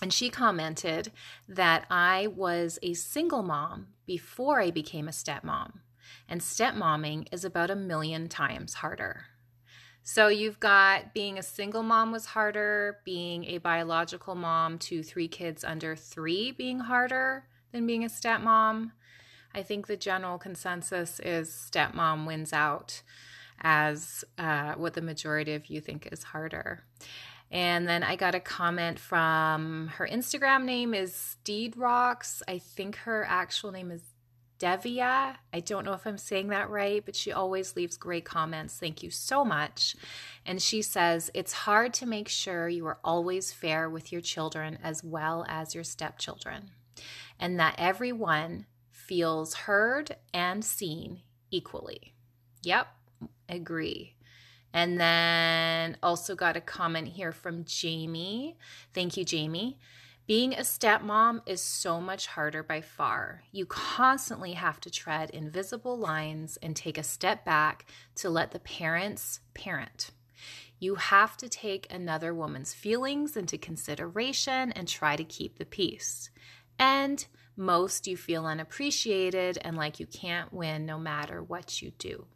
And 0.00 0.12
she 0.12 0.30
commented 0.30 1.10
that 1.48 1.86
I 1.90 2.28
was 2.28 2.78
a 2.82 2.94
single 2.94 3.42
mom 3.42 3.88
before 4.06 4.60
I 4.60 4.70
became 4.70 5.08
a 5.08 5.12
stepmom 5.12 5.80
and 6.28 6.42
stepmomming 6.42 7.28
is 7.32 7.44
about 7.44 7.70
a 7.70 7.76
million 7.76 8.28
times 8.28 8.74
harder. 8.74 9.26
So 10.10 10.28
you've 10.28 10.58
got 10.58 11.12
being 11.12 11.38
a 11.38 11.42
single 11.42 11.82
mom 11.82 12.12
was 12.12 12.24
harder, 12.24 13.00
being 13.04 13.44
a 13.44 13.58
biological 13.58 14.34
mom 14.34 14.78
to 14.78 15.02
three 15.02 15.28
kids 15.28 15.64
under 15.64 15.94
three 15.94 16.50
being 16.50 16.78
harder 16.78 17.44
than 17.72 17.86
being 17.86 18.04
a 18.04 18.08
stepmom. 18.08 18.92
I 19.54 19.62
think 19.62 19.86
the 19.86 19.98
general 19.98 20.38
consensus 20.38 21.20
is 21.20 21.50
stepmom 21.50 22.26
wins 22.26 22.54
out 22.54 23.02
as 23.60 24.24
uh, 24.38 24.76
what 24.76 24.94
the 24.94 25.02
majority 25.02 25.52
of 25.52 25.66
you 25.66 25.78
think 25.78 26.08
is 26.10 26.22
harder. 26.22 26.84
And 27.50 27.86
then 27.86 28.02
I 28.02 28.16
got 28.16 28.34
a 28.34 28.40
comment 28.40 28.98
from 28.98 29.88
her 29.88 30.08
Instagram 30.10 30.64
name 30.64 30.94
is 30.94 31.14
Steed 31.14 31.76
Rocks. 31.76 32.42
I 32.48 32.60
think 32.60 32.96
her 32.96 33.26
actual 33.28 33.72
name 33.72 33.90
is 33.90 34.00
Devia. 34.58 35.36
I 35.52 35.60
don't 35.60 35.84
know 35.84 35.92
if 35.92 36.06
I'm 36.06 36.18
saying 36.18 36.48
that 36.48 36.70
right, 36.70 37.04
but 37.04 37.14
she 37.14 37.32
always 37.32 37.76
leaves 37.76 37.96
great 37.96 38.24
comments. 38.24 38.76
Thank 38.76 39.02
you 39.02 39.10
so 39.10 39.44
much. 39.44 39.94
And 40.44 40.60
she 40.60 40.82
says, 40.82 41.30
It's 41.34 41.52
hard 41.52 41.94
to 41.94 42.06
make 42.06 42.28
sure 42.28 42.68
you 42.68 42.86
are 42.86 42.98
always 43.04 43.52
fair 43.52 43.88
with 43.88 44.10
your 44.12 44.20
children 44.20 44.78
as 44.82 45.04
well 45.04 45.44
as 45.48 45.74
your 45.74 45.84
stepchildren, 45.84 46.70
and 47.38 47.58
that 47.60 47.76
everyone 47.78 48.66
feels 48.90 49.54
heard 49.54 50.16
and 50.34 50.64
seen 50.64 51.22
equally. 51.50 52.14
Yep, 52.62 52.88
agree. 53.48 54.14
And 54.72 55.00
then 55.00 55.96
also 56.02 56.34
got 56.34 56.56
a 56.56 56.60
comment 56.60 57.08
here 57.08 57.32
from 57.32 57.64
Jamie. 57.64 58.58
Thank 58.92 59.16
you, 59.16 59.24
Jamie. 59.24 59.78
Being 60.28 60.52
a 60.52 60.58
stepmom 60.58 61.40
is 61.46 61.62
so 61.62 62.02
much 62.02 62.26
harder 62.26 62.62
by 62.62 62.82
far. 62.82 63.44
You 63.50 63.64
constantly 63.64 64.52
have 64.52 64.78
to 64.80 64.90
tread 64.90 65.30
invisible 65.30 65.96
lines 65.96 66.58
and 66.62 66.76
take 66.76 66.98
a 66.98 67.02
step 67.02 67.46
back 67.46 67.86
to 68.16 68.28
let 68.28 68.50
the 68.50 68.58
parents 68.58 69.40
parent. 69.54 70.10
You 70.78 70.96
have 70.96 71.38
to 71.38 71.48
take 71.48 71.90
another 71.90 72.34
woman's 72.34 72.74
feelings 72.74 73.38
into 73.38 73.56
consideration 73.56 74.70
and 74.72 74.86
try 74.86 75.16
to 75.16 75.24
keep 75.24 75.56
the 75.56 75.64
peace. 75.64 76.28
And 76.78 77.24
most 77.56 78.06
you 78.06 78.18
feel 78.18 78.44
unappreciated 78.44 79.56
and 79.62 79.78
like 79.78 79.98
you 79.98 80.04
can't 80.04 80.52
win 80.52 80.84
no 80.84 80.98
matter 80.98 81.42
what 81.42 81.80
you 81.80 81.92
do. 81.92 82.26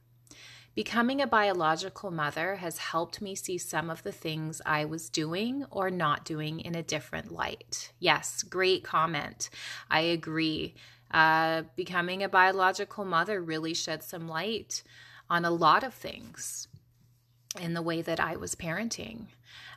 Becoming 0.75 1.21
a 1.21 1.27
biological 1.27 2.11
mother 2.11 2.57
has 2.57 2.79
helped 2.79 3.21
me 3.21 3.35
see 3.35 3.59
some 3.59 3.91
of 3.91 4.03
the 4.03 4.13
things 4.13 4.63
I 4.65 4.87
was 4.87 5.11
doing 5.11 5.67
or 5.71 5.91
not 5.91 6.25
doing 6.25 6.61
in 6.61 6.75
a 6.75 6.83
different 6.83 7.31
light. 7.31 7.93
Yes, 7.99 8.43
great 8.43 8.83
comment. 8.83 9.51
I 9.91 10.01
agree. 10.01 10.75
Uh, 11.11 11.65
becoming 11.77 12.23
a 12.23 12.29
biological 12.29 13.05
mother 13.05 13.43
really 13.43 13.75
shed 13.75 14.03
some 14.03 14.29
light 14.29 14.83
on 15.29 15.45
a 15.45 15.51
lot 15.51 15.85
of 15.85 15.93
things 15.93 16.69
in 17.61 17.75
the 17.75 17.83
way 17.83 18.01
that 18.01 18.19
I 18.19 18.37
was 18.37 18.55
parenting. 18.55 19.27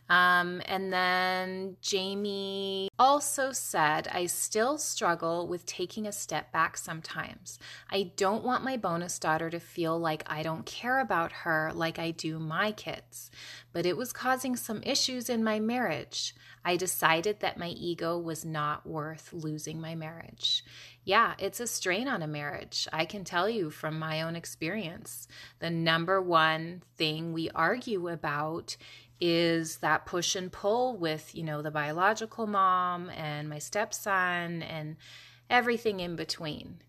Um, 0.09 0.61
and 0.65 0.93
then 0.93 1.77
Jamie 1.81 2.89
also 2.99 3.51
said, 3.51 4.07
I 4.11 4.27
still 4.27 4.77
struggle 4.77 5.47
with 5.47 5.65
taking 5.65 6.05
a 6.05 6.11
step 6.11 6.51
back 6.51 6.77
sometimes. 6.77 7.57
I 7.89 8.11
don't 8.15 8.43
want 8.43 8.63
my 8.63 8.77
bonus 8.77 9.17
daughter 9.17 9.49
to 9.49 9.59
feel 9.59 9.97
like 9.99 10.23
I 10.27 10.43
don't 10.43 10.65
care 10.65 10.99
about 10.99 11.31
her 11.31 11.71
like 11.73 11.97
I 11.97 12.11
do 12.11 12.37
my 12.37 12.71
kids, 12.71 13.31
but 13.73 13.85
it 13.85 13.97
was 13.97 14.13
causing 14.13 14.55
some 14.55 14.83
issues 14.83 15.29
in 15.29 15.43
my 15.43 15.59
marriage. 15.59 16.35
I 16.63 16.77
decided 16.77 17.39
that 17.41 17.59
my 17.59 17.69
ego 17.69 18.17
was 18.17 18.43
not 18.43 18.87
worth 18.87 19.31
losing 19.33 19.79
my 19.79 19.93
marriage. 19.93 20.63
Yeah, 21.03 21.35
it's 21.37 21.59
a 21.59 21.67
strain 21.67 22.07
on 22.07 22.23
a 22.23 22.27
marriage. 22.27 22.87
I 22.91 23.05
can 23.05 23.23
tell 23.23 23.47
you 23.47 23.69
from 23.69 23.99
my 23.99 24.23
own 24.23 24.35
experience. 24.35 25.27
The 25.59 25.69
number 25.69 26.19
one 26.19 26.81
thing 26.97 27.33
we 27.33 27.51
argue 27.51 28.07
about 28.07 28.77
is 29.21 29.77
that 29.77 30.05
push 30.05 30.35
and 30.35 30.51
pull 30.51 30.97
with, 30.97 31.33
you 31.33 31.43
know, 31.43 31.61
the 31.61 31.71
biological 31.71 32.47
mom 32.47 33.09
and 33.11 33.49
my 33.49 33.59
stepson 33.59 34.61
and 34.61 34.97
everything 35.49 35.99
in 35.99 36.15
between. 36.15 36.81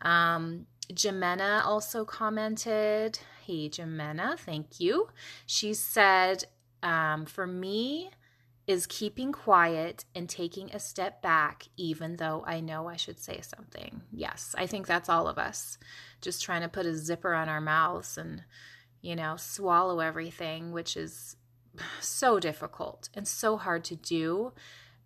Um, 0.00 0.66
Jimena 0.92 1.64
also 1.64 2.04
commented, 2.04 3.18
Hey, 3.46 3.68
Jimena, 3.68 4.38
thank 4.38 4.78
you. 4.78 5.08
She 5.46 5.74
said, 5.74 6.44
um, 6.82 7.26
For 7.26 7.46
me, 7.46 8.10
is 8.66 8.86
keeping 8.86 9.32
quiet 9.32 10.04
and 10.14 10.28
taking 10.28 10.70
a 10.70 10.78
step 10.78 11.20
back, 11.20 11.66
even 11.76 12.16
though 12.16 12.44
I 12.46 12.60
know 12.60 12.88
I 12.88 12.96
should 12.96 13.18
say 13.18 13.40
something. 13.40 14.02
Yes, 14.12 14.54
I 14.56 14.66
think 14.66 14.86
that's 14.86 15.08
all 15.08 15.26
of 15.26 15.38
us. 15.38 15.78
Just 16.20 16.42
trying 16.42 16.62
to 16.62 16.68
put 16.68 16.86
a 16.86 16.94
zipper 16.94 17.34
on 17.34 17.48
our 17.48 17.60
mouths 17.60 18.16
and, 18.16 18.44
you 19.00 19.16
know, 19.16 19.34
swallow 19.36 19.98
everything, 19.98 20.70
which 20.70 20.96
is 20.96 21.36
so 22.00 22.38
difficult 22.38 23.08
and 23.14 23.26
so 23.26 23.56
hard 23.56 23.84
to 23.84 23.96
do. 23.96 24.52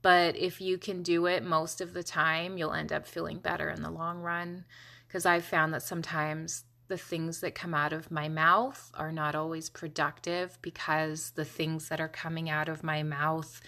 But 0.03 0.37
if 0.37 0.61
you 0.61 0.79
can 0.79 1.03
do 1.03 1.27
it 1.27 1.43
most 1.43 1.81
of 1.81 1.93
the 1.93 2.03
time, 2.03 2.59
you'll 2.59 2.73
end 2.73 2.93
up 2.93 3.07
feeling 3.07 3.39
better 3.39 3.71
in 3.71 3.83
the 3.83 3.91
long 3.91 4.21
run. 4.21 4.65
Because 5.07 5.27
I've 5.27 5.45
found 5.45 5.73
that 5.75 5.83
sometimes 5.83 6.65
the 6.89 6.97
things 6.99 7.41
that 7.41 7.55
come 7.55 7.75
out 7.75 7.93
of 7.93 8.11
my 8.11 8.29
mouth 8.29 8.93
are 8.95 9.11
not 9.11 9.35
always 9.35 9.69
productive 9.69 10.59
because 10.63 11.31
the 11.31 11.45
things 11.45 11.89
that 11.89 12.01
are 12.01 12.09
coming 12.09 12.49
out 12.49 12.69
of 12.69 12.85
my 12.85 13.03
mouth 13.03 13.61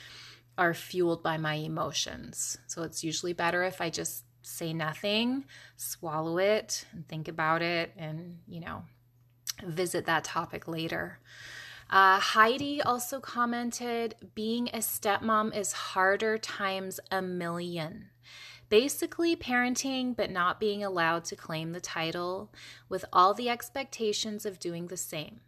are 0.57 0.75
fueled 0.75 1.23
by 1.23 1.37
my 1.37 1.55
emotions. 1.55 2.59
So 2.67 2.83
it's 2.83 3.03
usually 3.03 3.33
better 3.33 3.65
if 3.65 3.81
I 3.81 3.91
just 3.91 4.25
say 4.43 4.73
nothing, 4.73 5.45
swallow 5.77 6.39
it, 6.39 6.85
and 6.93 7.07
think 7.09 7.29
about 7.29 7.63
it, 7.63 7.93
and, 7.97 8.39
you 8.49 8.61
know, 8.61 8.83
visit 9.65 10.07
that 10.07 10.25
topic 10.25 10.69
later. 10.69 11.19
Uh, 11.91 12.21
Heidi 12.21 12.83
also 12.83 13.19
commented 13.19 14.15
being 14.35 14.69
a 14.69 14.79
stepmom 14.79 15.57
is 15.57 15.73
harder 15.73 16.37
times 16.37 17.01
a 17.11 17.23
million. 17.23 18.11
Basically, 18.69 19.35
parenting 19.35 20.15
but 20.15 20.31
not 20.31 20.61
being 20.61 20.85
allowed 20.85 21.25
to 21.25 21.37
claim 21.37 21.73
the 21.73 21.81
title 21.81 22.53
with 22.89 23.07
all 23.11 23.33
the 23.33 23.49
expectations 23.49 24.45
of 24.45 24.59
doing 24.59 24.89
the 24.89 24.97
same. 24.99 25.41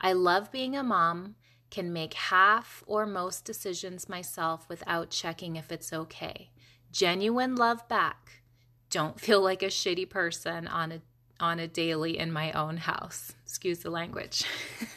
I 0.00 0.12
love 0.12 0.52
being 0.52 0.76
a 0.76 0.84
mom, 0.84 1.34
can 1.70 1.92
make 1.92 2.14
half 2.14 2.82
or 2.86 3.06
most 3.06 3.44
decisions 3.44 4.08
myself 4.08 4.68
without 4.68 5.10
checking 5.10 5.56
if 5.56 5.70
it's 5.72 5.92
okay. 5.92 6.50
Genuine 6.92 7.54
love 7.54 7.86
back. 7.88 8.42
Don't 8.90 9.20
feel 9.20 9.40
like 9.40 9.62
a 9.62 9.66
shitty 9.66 10.08
person 10.10 10.66
on 10.66 10.90
a 10.92 11.02
on 11.40 11.58
a 11.58 11.66
daily 11.66 12.18
in 12.18 12.32
my 12.32 12.52
own 12.52 12.76
house. 12.76 13.32
Excuse 13.44 13.80
the 13.80 13.90
language. 13.90 14.44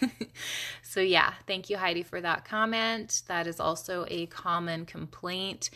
so, 0.84 1.00
yeah, 1.00 1.34
thank 1.48 1.70
you, 1.70 1.78
Heidi, 1.78 2.04
for 2.04 2.22
that 2.22 2.46
comment. 2.46 3.24
That 3.28 3.48
is 3.48 3.60
also 3.60 4.06
a 4.10 4.28
common 4.28 4.86
complaint. 4.86 5.70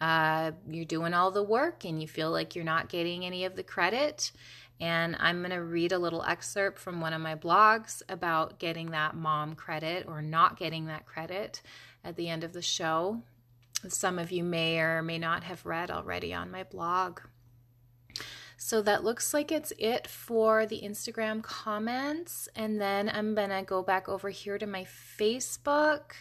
Uh, 0.00 0.52
you're 0.68 0.84
doing 0.84 1.14
all 1.14 1.30
the 1.30 1.42
work 1.42 1.84
and 1.84 2.00
you 2.00 2.08
feel 2.08 2.30
like 2.30 2.56
you're 2.56 2.64
not 2.64 2.88
getting 2.88 3.24
any 3.24 3.44
of 3.44 3.54
the 3.54 3.62
credit. 3.62 4.32
And 4.80 5.16
I'm 5.20 5.38
going 5.38 5.52
to 5.52 5.62
read 5.62 5.92
a 5.92 5.98
little 5.98 6.24
excerpt 6.24 6.80
from 6.80 7.00
one 7.00 7.12
of 7.12 7.20
my 7.20 7.36
blogs 7.36 8.02
about 8.08 8.58
getting 8.58 8.90
that 8.90 9.14
mom 9.14 9.54
credit 9.54 10.06
or 10.08 10.20
not 10.20 10.58
getting 10.58 10.86
that 10.86 11.06
credit 11.06 11.62
at 12.04 12.16
the 12.16 12.28
end 12.28 12.42
of 12.42 12.52
the 12.52 12.62
show. 12.62 13.22
Some 13.88 14.18
of 14.18 14.32
you 14.32 14.42
may 14.42 14.80
or 14.80 15.02
may 15.02 15.18
not 15.18 15.44
have 15.44 15.64
read 15.64 15.90
already 15.90 16.34
on 16.34 16.50
my 16.50 16.64
blog. 16.64 17.20
So 18.64 18.80
that 18.82 19.02
looks 19.02 19.34
like 19.34 19.50
it's 19.50 19.72
it 19.76 20.06
for 20.06 20.66
the 20.66 20.82
Instagram 20.82 21.42
comments. 21.42 22.48
And 22.54 22.80
then 22.80 23.10
I'm 23.12 23.34
to 23.34 23.64
go 23.66 23.82
back 23.82 24.08
over 24.08 24.30
here 24.30 24.56
to 24.56 24.68
my 24.68 24.86
Facebook 25.18 26.12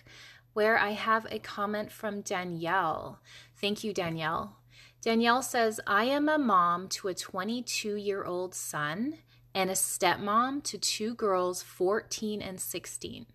where 0.54 0.76
I 0.76 0.90
have 0.90 1.28
a 1.30 1.38
comment 1.38 1.92
from 1.92 2.22
Danielle. 2.22 3.20
Thank 3.58 3.84
you, 3.84 3.94
Danielle. 3.94 4.58
Danielle 5.04 5.44
says, 5.44 5.80
I 5.86 6.06
am 6.06 6.28
a 6.28 6.40
mom 6.40 6.90
to 6.90 7.10
a 7.10 7.14
22 7.14 7.96
year 7.96 8.24
old 8.24 8.56
son 8.56 9.20
and 9.54 9.70
a 9.70 9.74
stepmom 9.74 10.64
to 10.64 10.80
two 10.80 11.14
girls 11.14 11.62
14 11.62 12.42
and 12.42 12.60
16. 12.60 13.28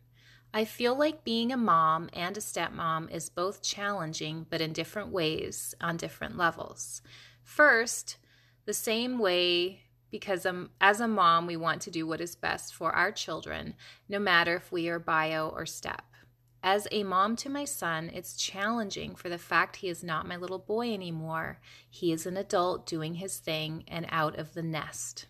I 0.53 0.65
feel 0.65 0.99
like 0.99 1.23
being 1.23 1.53
a 1.53 1.57
mom 1.57 2.11
and 2.13 2.37
a 2.37 2.41
stepmom 2.41 3.15
is 3.15 3.31
both 3.31 3.63
challenging, 3.63 4.47
but 4.51 4.61
in 4.61 4.73
different 4.73 5.11
ways 5.11 5.77
on 5.81 5.97
different 5.97 6.37
levels. 6.37 7.03
First, 7.45 8.17
the 8.67 8.75
same 8.75 9.19
way 9.19 9.81
because 10.11 10.47
um, 10.47 10.71
as 10.81 11.01
a 11.01 11.09
mom, 11.09 11.47
we 11.47 11.57
want 11.57 11.83
to 11.83 11.91
do 11.91 12.07
what 12.07 12.21
is 12.21 12.37
best 12.37 12.75
for 12.75 12.93
our 12.93 13.11
children, 13.11 13.75
no 14.09 14.19
matter 14.19 14.57
if 14.57 14.71
we 14.71 14.89
are 14.89 14.99
bio 14.99 15.49
or 15.49 15.67
step. 15.67 16.03
As 16.63 16.89
a 16.91 17.05
mom 17.05 17.37
to 17.37 17.49
my 17.49 17.65
son, 17.65 18.11
it's 18.13 18.37
challenging 18.37 19.15
for 19.15 19.29
the 19.29 19.39
fact 19.39 19.77
he 19.77 19.89
is 19.89 20.03
not 20.03 20.27
my 20.27 20.37
little 20.37 20.59
boy 20.59 20.93
anymore. 20.93 21.61
He 21.89 22.13
is 22.13 22.27
an 22.27 22.37
adult 22.37 22.87
doing 22.87 23.15
his 23.15 23.39
thing 23.39 23.85
and 23.87 24.07
out 24.11 24.39
of 24.39 24.55
the 24.55 24.63
nest. 24.63 25.27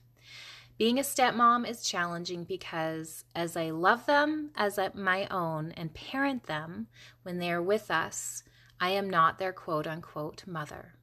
Being 0.79 0.99
a 0.99 1.03
stepmom 1.03 1.69
is 1.69 1.83
challenging 1.83 2.45
because 2.45 3.25
as 3.35 3.57
I 3.57 3.71
love 3.71 4.07
them 4.07 4.51
as 4.57 4.79
my 4.95 5.27
own 5.31 5.73
and 5.73 5.95
parent 5.95 6.45
them 6.45 6.89
when 7.23 7.39
they 7.39 7.51
are 7.51 7.63
with 7.63 7.91
us, 7.91 8.43
I 8.79 8.91
am 8.91 9.09
not 9.09 9.39
their 9.39 9.53
quote 9.53 9.87
unquote 9.87 10.47
mother 10.47 10.97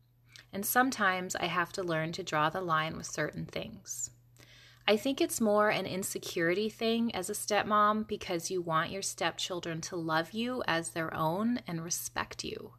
and 0.53 0.65
sometimes 0.65 1.35
I 1.35 1.47
have 1.47 1.73
to 1.73 1.83
learn 1.83 2.11
to 2.13 2.23
draw 2.23 2.49
the 2.49 2.61
line 2.61 2.95
with 2.95 3.07
certain 3.07 3.45
things. 3.45 4.11
I 4.87 4.97
think 4.97 5.21
it's 5.21 5.41
more 5.41 5.69
an 5.69 5.85
insecurity 5.85 6.69
thing 6.69 7.15
as 7.15 7.29
a 7.29 7.33
stepmom 7.33 8.07
because 8.07 8.51
you 8.51 8.61
want 8.61 8.91
your 8.91 9.01
stepchildren 9.01 9.81
to 9.81 9.95
love 9.95 10.33
you 10.33 10.61
as 10.67 10.89
their 10.89 11.13
own 11.13 11.61
and 11.67 11.83
respect 11.83 12.43
you. 12.43 12.73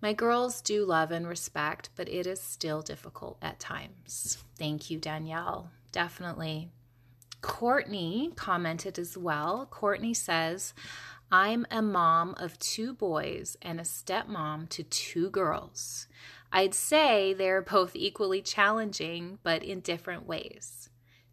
My 0.00 0.12
girls 0.12 0.60
do 0.60 0.84
love 0.84 1.10
and 1.10 1.26
respect, 1.26 1.90
but 1.96 2.08
it 2.08 2.26
is 2.26 2.40
still 2.40 2.82
difficult 2.82 3.38
at 3.40 3.58
times. 3.58 4.38
Thank 4.56 4.90
you, 4.90 4.98
Danielle. 4.98 5.70
Definitely. 5.92 6.70
Courtney 7.40 8.32
commented 8.34 8.98
as 8.98 9.16
well. 9.16 9.66
Courtney 9.70 10.14
says, 10.14 10.74
I'm 11.30 11.66
a 11.70 11.82
mom 11.82 12.34
of 12.38 12.58
two 12.58 12.94
boys 12.94 13.56
and 13.62 13.78
a 13.78 13.84
stepmom 13.84 14.68
to 14.70 14.82
two 14.82 15.30
girls. 15.30 16.06
I'd 16.52 16.74
say 16.74 17.34
they're 17.34 17.62
both 17.62 17.94
equally 17.94 18.40
challenging, 18.40 19.38
but 19.42 19.62
in 19.62 19.80
different 19.80 20.26
ways. 20.26 20.88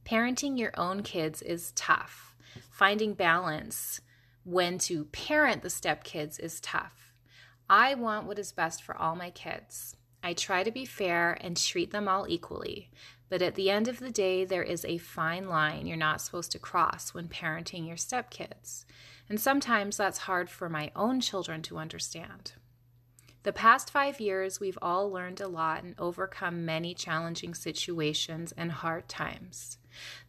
Parenting 0.06 0.58
your 0.58 0.72
own 0.78 1.04
kids 1.04 1.42
is 1.42 1.72
tough. 1.72 2.36
Finding 2.70 3.14
balance 3.14 4.02
when 4.44 4.78
to 4.78 5.06
parent 5.06 5.64
the 5.64 5.70
stepkids 5.70 6.40
is 6.40 6.60
tough. 6.60 7.14
I 7.70 7.96
want 7.96 8.28
what 8.28 8.38
is 8.38 8.52
best 8.52 8.84
for 8.84 8.96
all 8.96 9.16
my 9.16 9.32
kids. 9.32 9.96
I 10.22 10.34
try 10.34 10.64
to 10.64 10.72
be 10.72 10.86
fair 10.86 11.38
and 11.42 11.58
treat 11.58 11.92
them 11.92 12.08
all 12.08 12.28
equally, 12.28 12.92
but 13.30 13.42
at 13.42 13.56
the 13.56 13.70
end 13.70 13.88
of 13.88 14.00
the 14.00 14.12
day, 14.12 14.46
there 14.46 14.64
is 14.64 14.86
a 14.86 15.00
fine 15.00 15.48
line 15.48 15.88
you're 15.88 15.98
not 15.98 16.22
supposed 16.22 16.52
to 16.52 16.60
cross 16.60 17.14
when 17.14 17.28
parenting 17.28 17.88
your 17.88 17.98
stepkids. 17.98 18.86
And 19.28 19.40
sometimes 19.40 19.98
that's 19.98 20.20
hard 20.20 20.50
for 20.50 20.70
my 20.70 20.92
own 20.96 21.22
children 21.22 21.64
to 21.64 21.78
understand. 21.78 22.54
The 23.46 23.54
past 23.54 23.92
five 23.92 24.20
years, 24.20 24.60
we've 24.60 24.80
all 24.82 25.12
learned 25.12 25.40
a 25.40 25.48
lot 25.48 25.84
and 25.84 25.94
overcome 26.00 26.66
many 26.66 26.96
challenging 26.96 27.54
situations 27.54 28.52
and 28.58 28.72
hard 28.72 29.08
times. 29.08 29.78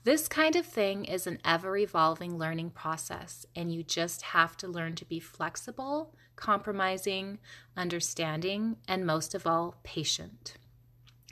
This 0.05 0.29
kind 0.29 0.55
of 0.55 0.67
thing 0.67 1.07
is 1.07 1.27
an 1.27 1.39
ever 1.43 1.79
evolving 1.79 2.37
learning 2.37 2.73
process, 2.73 3.47
and 3.57 3.73
you 3.73 3.83
just 3.83 4.21
have 4.21 4.55
to 4.59 4.69
learn 4.69 4.97
to 4.97 5.07
be 5.07 5.19
flexible, 5.19 6.15
compromising, 6.37 7.39
understanding, 7.75 8.77
and 8.87 9.07
most 9.07 9.35
of 9.35 9.47
all, 9.47 9.77
patient. 9.83 10.59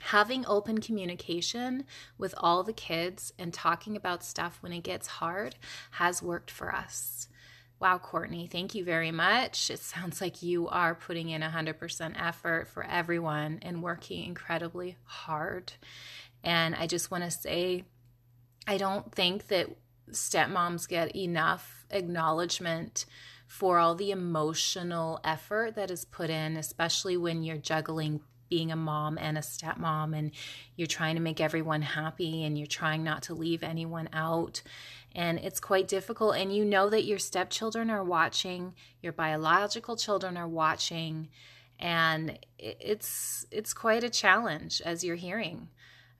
Having 0.05 0.47
open 0.47 0.81
communication 0.81 1.85
with 2.17 2.33
all 2.39 2.63
the 2.63 2.73
kids 2.73 3.31
and 3.37 3.53
talking 3.53 3.95
about 3.95 4.23
stuff 4.23 4.57
when 4.61 4.73
it 4.73 4.81
gets 4.81 5.05
hard 5.05 5.55
has 5.91 6.23
worked 6.23 6.49
for 6.49 6.73
us. 6.73 7.27
Wow, 7.79 7.97
Courtney, 7.97 8.47
thank 8.47 8.73
you 8.73 8.85
very 8.85 9.11
much. 9.11 9.69
It 9.69 9.79
sounds 9.79 10.21
like 10.21 10.41
you 10.41 10.67
are 10.69 10.95
putting 10.95 11.29
in 11.29 11.41
100% 11.41 12.13
effort 12.17 12.67
for 12.69 12.83
everyone 12.83 13.59
and 13.61 13.83
working 13.83 14.23
incredibly 14.25 14.97
hard. 15.03 15.73
And 16.43 16.73
I 16.73 16.87
just 16.87 17.11
want 17.11 17.25
to 17.25 17.31
say, 17.31 17.83
I 18.67 18.77
don't 18.77 19.11
think 19.13 19.47
that 19.47 19.69
stepmoms 20.11 20.87
get 20.87 21.15
enough 21.15 21.85
acknowledgement 21.91 23.05
for 23.47 23.77
all 23.77 23.93
the 23.93 24.11
emotional 24.11 25.19
effort 25.23 25.75
that 25.75 25.91
is 25.91 26.05
put 26.05 26.29
in, 26.29 26.57
especially 26.57 27.17
when 27.17 27.43
you're 27.43 27.57
juggling 27.57 28.21
being 28.49 28.71
a 28.71 28.75
mom 28.75 29.17
and 29.17 29.37
a 29.37 29.41
stepmom 29.41 30.17
and 30.17 30.31
you're 30.75 30.87
trying 30.87 31.15
to 31.15 31.21
make 31.21 31.41
everyone 31.41 31.81
happy 31.81 32.43
and 32.43 32.57
you're 32.57 32.67
trying 32.67 33.03
not 33.03 33.23
to 33.23 33.33
leave 33.33 33.63
anyone 33.63 34.09
out 34.13 34.61
and 35.13 35.39
it's 35.39 35.59
quite 35.59 35.87
difficult 35.87 36.35
and 36.35 36.55
you 36.55 36.65
know 36.65 36.89
that 36.89 37.05
your 37.05 37.19
stepchildren 37.19 37.89
are 37.89 38.03
watching 38.03 38.73
your 39.01 39.13
biological 39.13 39.95
children 39.95 40.37
are 40.37 40.47
watching 40.47 41.29
and 41.79 42.39
it's 42.57 43.45
it's 43.51 43.73
quite 43.73 44.03
a 44.03 44.09
challenge 44.09 44.81
as 44.85 45.03
you're 45.03 45.15
hearing 45.15 45.69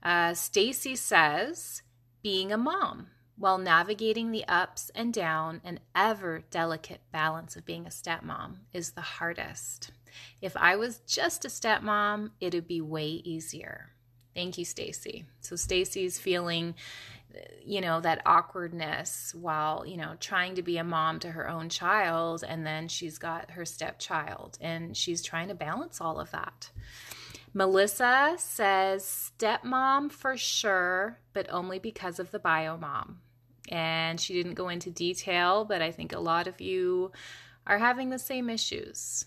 uh, 0.06 0.34
Stacy 0.34 0.94
says, 0.94 1.82
being 2.22 2.52
a 2.52 2.56
mom 2.56 3.08
while 3.36 3.58
navigating 3.58 4.30
the 4.30 4.46
ups 4.46 4.88
and 4.94 5.12
down 5.12 5.60
and 5.64 5.80
ever 5.96 6.44
delicate 6.50 7.00
balance 7.10 7.56
of 7.56 7.66
being 7.66 7.86
a 7.86 7.90
stepmom 7.90 8.58
is 8.72 8.92
the 8.92 9.00
hardest. 9.00 9.90
If 10.40 10.56
I 10.56 10.76
was 10.76 10.98
just 11.00 11.44
a 11.44 11.48
stepmom, 11.48 12.30
it'd 12.40 12.68
be 12.68 12.80
way 12.80 13.06
easier. 13.06 13.90
Thank 14.34 14.58
you, 14.58 14.64
Stacy. 14.64 15.24
So 15.40 15.56
Stacy's 15.56 16.18
feeling 16.18 16.74
you 17.62 17.82
know 17.82 18.00
that 18.00 18.22
awkwardness 18.24 19.34
while 19.34 19.84
you 19.86 19.98
know 19.98 20.14
trying 20.20 20.54
to 20.54 20.62
be 20.62 20.78
a 20.78 20.84
mom 20.84 21.18
to 21.18 21.30
her 21.30 21.46
own 21.50 21.68
child 21.68 22.42
and 22.48 22.66
then 22.66 22.88
she's 22.88 23.18
got 23.18 23.50
her 23.50 23.66
stepchild 23.66 24.56
and 24.58 24.96
she's 24.96 25.22
trying 25.22 25.48
to 25.48 25.54
balance 25.54 26.00
all 26.00 26.18
of 26.18 26.30
that 26.30 26.70
Melissa 27.56 28.34
says 28.36 29.32
stepmom 29.38 30.12
for 30.12 30.36
sure, 30.36 31.20
but 31.32 31.50
only 31.50 31.78
because 31.78 32.18
of 32.18 32.30
the 32.30 32.38
bio 32.38 32.76
mom. 32.76 33.20
And 33.70 34.20
she 34.20 34.34
didn't 34.34 34.56
go 34.56 34.68
into 34.68 34.90
detail, 34.90 35.64
but 35.64 35.80
I 35.80 35.90
think 35.90 36.12
a 36.12 36.20
lot 36.20 36.48
of 36.48 36.60
you 36.60 37.12
are 37.66 37.78
having 37.78 38.10
the 38.10 38.18
same 38.18 38.50
issues. 38.50 39.24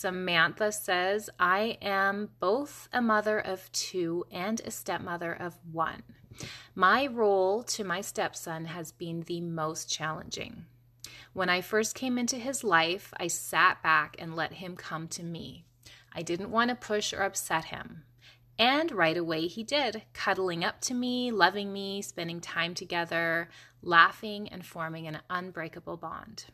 Samantha 0.00 0.72
says, 0.72 1.28
I 1.38 1.76
am 1.82 2.30
both 2.40 2.88
a 2.90 3.02
mother 3.02 3.38
of 3.38 3.70
two 3.70 4.24
and 4.30 4.58
a 4.64 4.70
stepmother 4.70 5.30
of 5.30 5.58
one. 5.70 6.02
My 6.74 7.06
role 7.06 7.62
to 7.64 7.84
my 7.84 8.00
stepson 8.00 8.64
has 8.64 8.92
been 8.92 9.24
the 9.24 9.42
most 9.42 9.90
challenging. 9.90 10.64
When 11.34 11.50
I 11.50 11.60
first 11.60 11.94
came 11.94 12.16
into 12.16 12.36
his 12.36 12.64
life, 12.64 13.12
I 13.18 13.26
sat 13.26 13.82
back 13.82 14.16
and 14.18 14.34
let 14.34 14.54
him 14.54 14.74
come 14.74 15.06
to 15.08 15.22
me. 15.22 15.66
I 16.14 16.22
didn't 16.22 16.50
want 16.50 16.70
to 16.70 16.76
push 16.76 17.12
or 17.12 17.20
upset 17.20 17.66
him. 17.66 18.04
And 18.58 18.92
right 18.92 19.18
away 19.18 19.48
he 19.48 19.62
did, 19.62 20.04
cuddling 20.14 20.64
up 20.64 20.80
to 20.82 20.94
me, 20.94 21.30
loving 21.30 21.74
me, 21.74 22.00
spending 22.00 22.40
time 22.40 22.72
together, 22.72 23.50
laughing, 23.82 24.48
and 24.48 24.64
forming 24.64 25.06
an 25.06 25.18
unbreakable 25.28 25.98
bond. 25.98 26.46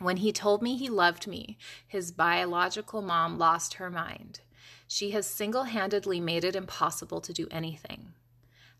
When 0.00 0.16
he 0.16 0.32
told 0.32 0.62
me 0.62 0.76
he 0.76 0.88
loved 0.88 1.26
me, 1.26 1.58
his 1.86 2.10
biological 2.10 3.02
mom 3.02 3.36
lost 3.36 3.74
her 3.74 3.90
mind. 3.90 4.40
She 4.88 5.10
has 5.10 5.26
single 5.26 5.64
handedly 5.64 6.20
made 6.20 6.42
it 6.42 6.56
impossible 6.56 7.20
to 7.20 7.34
do 7.34 7.46
anything. 7.50 8.14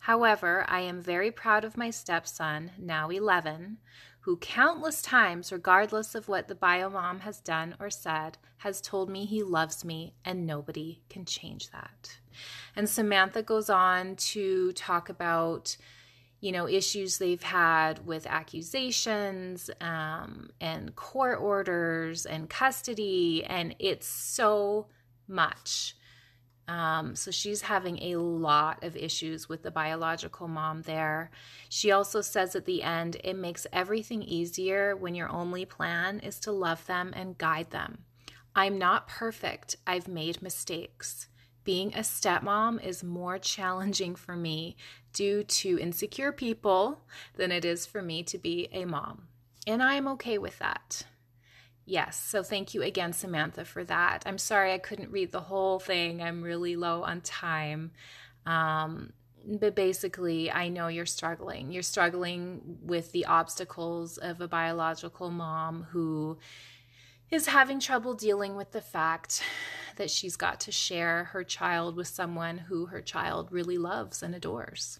However, 0.04 0.64
I 0.66 0.80
am 0.80 1.02
very 1.02 1.30
proud 1.30 1.62
of 1.62 1.76
my 1.76 1.90
stepson, 1.90 2.70
now 2.78 3.10
11, 3.10 3.76
who 4.20 4.38
countless 4.38 5.02
times, 5.02 5.52
regardless 5.52 6.14
of 6.14 6.26
what 6.26 6.48
the 6.48 6.54
bio 6.54 6.88
mom 6.88 7.20
has 7.20 7.38
done 7.40 7.76
or 7.78 7.90
said, 7.90 8.38
has 8.58 8.80
told 8.80 9.10
me 9.10 9.26
he 9.26 9.42
loves 9.42 9.84
me 9.84 10.14
and 10.24 10.46
nobody 10.46 11.02
can 11.10 11.26
change 11.26 11.70
that. 11.70 12.18
And 12.74 12.88
Samantha 12.88 13.42
goes 13.42 13.68
on 13.68 14.16
to 14.16 14.72
talk 14.72 15.10
about 15.10 15.76
you 16.40 16.52
know 16.52 16.68
issues 16.68 17.18
they've 17.18 17.42
had 17.42 18.04
with 18.06 18.26
accusations 18.26 19.70
um, 19.80 20.50
and 20.60 20.94
court 20.96 21.38
orders 21.40 22.26
and 22.26 22.48
custody 22.48 23.44
and 23.44 23.74
it's 23.78 24.06
so 24.06 24.86
much 25.28 25.94
um, 26.70 27.16
so 27.16 27.32
she's 27.32 27.62
having 27.62 27.98
a 27.98 28.16
lot 28.16 28.84
of 28.84 28.96
issues 28.96 29.48
with 29.48 29.64
the 29.64 29.72
biological 29.72 30.46
mom 30.46 30.82
there. 30.82 31.32
She 31.68 31.90
also 31.90 32.20
says 32.20 32.54
at 32.54 32.64
the 32.64 32.84
end, 32.84 33.16
it 33.24 33.34
makes 33.34 33.66
everything 33.72 34.22
easier 34.22 34.94
when 34.94 35.16
your 35.16 35.28
only 35.30 35.64
plan 35.64 36.20
is 36.20 36.38
to 36.40 36.52
love 36.52 36.86
them 36.86 37.12
and 37.16 37.36
guide 37.36 37.70
them. 37.70 38.04
I'm 38.54 38.78
not 38.78 39.08
perfect, 39.08 39.74
I've 39.84 40.06
made 40.06 40.42
mistakes. 40.42 41.26
Being 41.64 41.94
a 41.94 42.00
stepmom 42.00 42.84
is 42.84 43.04
more 43.04 43.38
challenging 43.38 44.14
for 44.14 44.34
me 44.34 44.76
due 45.12 45.44
to 45.44 45.78
insecure 45.78 46.32
people 46.32 47.00
than 47.36 47.52
it 47.52 47.64
is 47.64 47.86
for 47.86 48.02
me 48.02 48.22
to 48.24 48.38
be 48.38 48.68
a 48.72 48.84
mom. 48.84 49.28
And 49.66 49.82
I'm 49.82 50.08
okay 50.08 50.38
with 50.38 50.58
that. 50.58 51.04
Yes. 51.84 52.22
So 52.22 52.42
thank 52.42 52.72
you 52.72 52.82
again, 52.82 53.12
Samantha, 53.12 53.64
for 53.64 53.84
that. 53.84 54.22
I'm 54.24 54.38
sorry 54.38 54.72
I 54.72 54.78
couldn't 54.78 55.10
read 55.10 55.32
the 55.32 55.40
whole 55.40 55.78
thing. 55.78 56.22
I'm 56.22 56.42
really 56.42 56.76
low 56.76 57.02
on 57.02 57.20
time. 57.20 57.90
Um, 58.46 59.12
but 59.44 59.74
basically, 59.74 60.50
I 60.50 60.68
know 60.68 60.88
you're 60.88 61.06
struggling. 61.06 61.72
You're 61.72 61.82
struggling 61.82 62.78
with 62.82 63.12
the 63.12 63.26
obstacles 63.26 64.18
of 64.18 64.40
a 64.40 64.48
biological 64.48 65.30
mom 65.30 65.86
who 65.90 66.38
is 67.30 67.46
having 67.46 67.78
trouble 67.78 68.14
dealing 68.14 68.56
with 68.56 68.72
the 68.72 68.80
fact 68.80 69.42
that 69.96 70.10
she's 70.10 70.36
got 70.36 70.60
to 70.60 70.72
share 70.72 71.24
her 71.24 71.44
child 71.44 71.94
with 71.94 72.08
someone 72.08 72.58
who 72.58 72.86
her 72.86 73.00
child 73.00 73.52
really 73.52 73.78
loves 73.78 74.22
and 74.22 74.34
adores. 74.34 74.98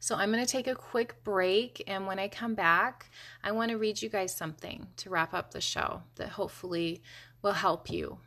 So 0.00 0.16
I'm 0.16 0.30
going 0.30 0.44
to 0.44 0.50
take 0.50 0.66
a 0.66 0.74
quick 0.74 1.24
break. 1.24 1.82
And 1.86 2.06
when 2.06 2.18
I 2.18 2.28
come 2.28 2.54
back, 2.54 3.10
I 3.42 3.52
want 3.52 3.70
to 3.70 3.78
read 3.78 4.02
you 4.02 4.08
guys 4.08 4.34
something 4.34 4.88
to 4.98 5.10
wrap 5.10 5.32
up 5.32 5.50
the 5.50 5.60
show 5.60 6.02
that 6.16 6.28
hopefully 6.30 7.02
will 7.42 7.52
help 7.52 7.90
you 7.90 8.18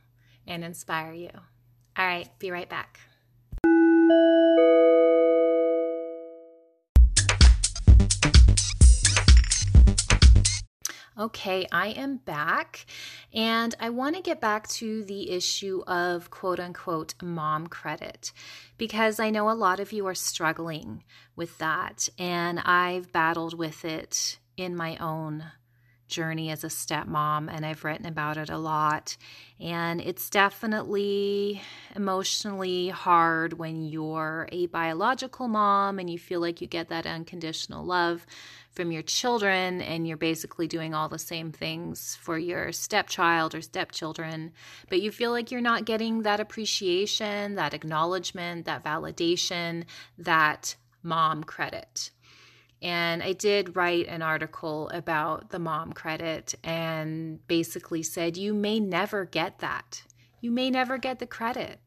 and 0.48 0.64
inspire 0.64 1.14
you. 1.14 1.30
All 1.96 2.06
right, 2.06 2.30
be 2.40 2.52
right 2.52 2.70
back. 2.70 3.00
Okay, 11.20 11.66
I 11.72 11.88
am 11.88 12.18
back. 12.18 12.86
And 13.34 13.74
I 13.80 13.90
want 13.90 14.16
to 14.16 14.22
get 14.22 14.40
back 14.40 14.68
to 14.70 15.04
the 15.04 15.32
issue 15.32 15.82
of 15.88 16.30
quote 16.30 16.60
unquote 16.60 17.16
mom 17.24 17.68
credit 17.68 18.32
because 18.78 19.20
I 19.20 19.32
know 19.32 19.50
a 19.50 19.54
lot 19.54 19.80
of 19.80 19.92
you 19.92 20.06
are 20.06 20.14
struggling 20.14 21.04
with 21.36 21.58
that 21.58 22.08
and 22.20 22.60
I've 22.60 23.12
battled 23.12 23.58
with 23.58 23.84
it 23.84 24.38
in 24.58 24.76
my 24.76 24.96
own 24.98 25.46
journey 26.08 26.50
as 26.50 26.64
a 26.64 26.68
stepmom 26.68 27.50
and 27.52 27.66
I've 27.66 27.84
written 27.84 28.06
about 28.06 28.38
it 28.38 28.50
a 28.50 28.58
lot. 28.58 29.18
And 29.60 30.02
it's 30.02 30.30
definitely 30.30 31.62
emotionally 31.96 32.90
hard 32.90 33.54
when 33.54 33.84
you're 33.84 34.48
a 34.52 34.68
biological 34.68 35.48
mom 35.48 36.00
and 36.00 36.10
you 36.10 36.20
feel 36.20 36.40
like 36.40 36.62
you 36.62 36.68
get 36.68 36.90
that 36.90 37.06
unconditional 37.06 37.86
love 37.86 38.26
from 38.78 38.92
your 38.92 39.02
children 39.02 39.82
and 39.82 40.08
you're 40.08 40.18
basically 40.18 40.68
doing 40.68 40.94
all 40.94 41.10
the 41.10 41.18
same 41.18 41.52
things 41.52 42.16
for 42.22 42.38
your 42.38 42.72
stepchild 42.72 43.56
or 43.56 43.62
stepchildren, 43.62 44.52
but 44.88 45.02
you 45.02 45.12
feel 45.12 45.32
like 45.32 45.50
you're 45.50 45.62
not 45.62 45.86
getting 45.86 46.22
that 46.22 46.40
appreciation, 46.40 47.56
that 47.56 47.74
acknowledgement, 47.74 48.66
that 48.66 48.84
validation, 48.84 49.84
that 50.20 50.76
mom 51.02 51.44
credit. 51.44 52.12
And 52.82 53.24
I 53.24 53.34
did 53.34 53.76
write 53.76 54.08
an 54.08 54.22
article 54.22 54.90
about 54.90 55.50
the 55.50 55.60
mom 55.60 55.94
credit 55.94 56.54
and 56.64 57.46
basically 57.48 58.04
said, 58.04 58.38
you 58.38 58.54
may 58.54 58.80
never 58.80 59.26
get 59.26 59.60
that. 59.60 60.04
You 60.42 60.52
may 60.52 60.70
never 60.70 60.98
get 60.98 61.20
the 61.20 61.26
credit 61.26 61.80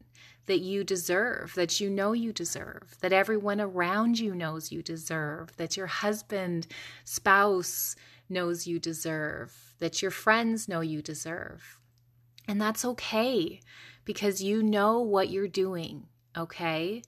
that 0.47 0.59
you 0.59 0.83
deserve, 0.83 1.53
that 1.55 1.79
you 1.79 1.89
know 1.89 2.11
you 2.11 2.33
deserve, 2.33 2.97
that 2.99 3.13
everyone 3.13 3.61
around 3.61 4.19
you 4.19 4.35
knows 4.35 4.71
you 4.71 4.81
deserve, 4.81 5.55
that 5.57 5.77
your 5.77 5.87
husband, 5.87 6.67
spouse 7.05 7.95
knows 8.27 8.67
you 8.67 8.79
deserve, 8.79 9.73
that 9.79 10.01
your 10.01 10.11
friends 10.11 10.67
know 10.67 10.81
you 10.81 11.01
deserve. 11.01 11.79
And 12.47 12.59
that's 12.59 12.83
okay 12.83 13.61
because 14.03 14.43
you 14.43 14.63
know 14.63 14.99
what 14.99 15.29
you're 15.29 15.47
doing, 15.47 16.07
okay? 16.35 17.03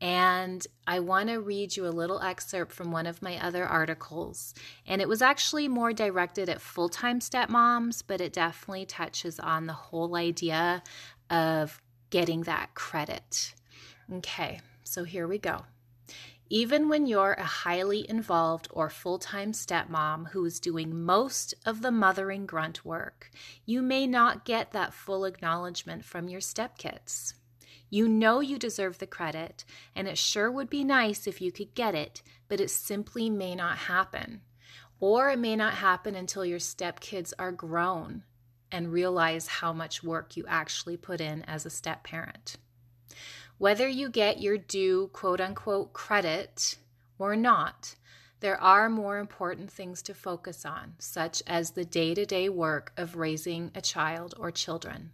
And 0.00 0.66
I 0.86 1.00
want 1.00 1.28
to 1.28 1.40
read 1.40 1.76
you 1.76 1.86
a 1.86 1.88
little 1.88 2.20
excerpt 2.20 2.72
from 2.72 2.90
one 2.90 3.06
of 3.06 3.22
my 3.22 3.42
other 3.42 3.64
articles. 3.64 4.54
And 4.86 5.00
it 5.00 5.08
was 5.08 5.22
actually 5.22 5.68
more 5.68 5.92
directed 5.92 6.48
at 6.48 6.60
full 6.60 6.88
time 6.88 7.20
stepmoms, 7.20 8.02
but 8.06 8.20
it 8.20 8.32
definitely 8.32 8.86
touches 8.86 9.40
on 9.40 9.66
the 9.66 9.72
whole 9.72 10.16
idea 10.16 10.82
of 11.30 11.80
getting 12.10 12.42
that 12.42 12.74
credit. 12.74 13.54
Okay, 14.12 14.60
so 14.82 15.04
here 15.04 15.26
we 15.26 15.38
go. 15.38 15.64
Even 16.50 16.88
when 16.88 17.06
you're 17.06 17.32
a 17.32 17.44
highly 17.44 18.08
involved 18.08 18.68
or 18.70 18.90
full 18.90 19.18
time 19.18 19.52
stepmom 19.52 20.28
who 20.30 20.44
is 20.44 20.60
doing 20.60 21.02
most 21.02 21.54
of 21.64 21.80
the 21.80 21.90
mothering 21.90 22.44
grunt 22.44 22.84
work, 22.84 23.30
you 23.64 23.80
may 23.80 24.06
not 24.06 24.44
get 24.44 24.72
that 24.72 24.92
full 24.92 25.24
acknowledgement 25.24 26.04
from 26.04 26.28
your 26.28 26.40
stepkids. 26.40 27.34
You 27.90 28.08
know 28.08 28.40
you 28.40 28.58
deserve 28.58 28.98
the 28.98 29.06
credit, 29.06 29.64
and 29.94 30.08
it 30.08 30.18
sure 30.18 30.50
would 30.50 30.68
be 30.68 30.84
nice 30.84 31.26
if 31.26 31.40
you 31.40 31.52
could 31.52 31.74
get 31.74 31.94
it, 31.94 32.22
but 32.48 32.60
it 32.60 32.70
simply 32.70 33.30
may 33.30 33.54
not 33.54 33.78
happen. 33.78 34.40
Or 35.00 35.30
it 35.30 35.38
may 35.38 35.56
not 35.56 35.74
happen 35.74 36.14
until 36.14 36.44
your 36.44 36.58
stepkids 36.58 37.32
are 37.38 37.52
grown 37.52 38.24
and 38.72 38.92
realize 38.92 39.46
how 39.46 39.72
much 39.72 40.02
work 40.02 40.36
you 40.36 40.44
actually 40.48 40.96
put 40.96 41.20
in 41.20 41.42
as 41.42 41.64
a 41.64 41.70
step 41.70 42.02
parent. 42.02 42.56
Whether 43.58 43.86
you 43.86 44.08
get 44.08 44.40
your 44.40 44.58
due 44.58 45.10
quote 45.12 45.40
unquote 45.40 45.92
credit 45.92 46.76
or 47.18 47.36
not, 47.36 47.94
there 48.40 48.60
are 48.60 48.90
more 48.90 49.18
important 49.18 49.70
things 49.70 50.02
to 50.02 50.12
focus 50.14 50.66
on, 50.66 50.94
such 50.98 51.42
as 51.46 51.70
the 51.70 51.84
day 51.84 52.14
to 52.14 52.26
day 52.26 52.48
work 52.48 52.92
of 52.96 53.16
raising 53.16 53.70
a 53.74 53.80
child 53.80 54.34
or 54.36 54.50
children. 54.50 55.12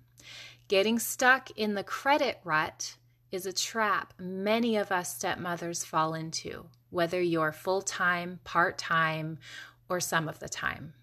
Getting 0.70 1.00
stuck 1.00 1.50
in 1.58 1.74
the 1.74 1.82
credit 1.82 2.38
rut 2.44 2.94
is 3.32 3.44
a 3.44 3.52
trap 3.52 4.14
many 4.20 4.76
of 4.76 4.92
us 4.92 5.16
stepmothers 5.16 5.82
fall 5.82 6.14
into, 6.14 6.66
whether 6.90 7.20
you're 7.20 7.50
full 7.50 7.82
time, 7.82 8.38
part 8.44 8.78
time, 8.78 9.40
or 9.88 9.98
some 9.98 10.28
of 10.28 10.38
the 10.38 10.48
time. 10.48 10.94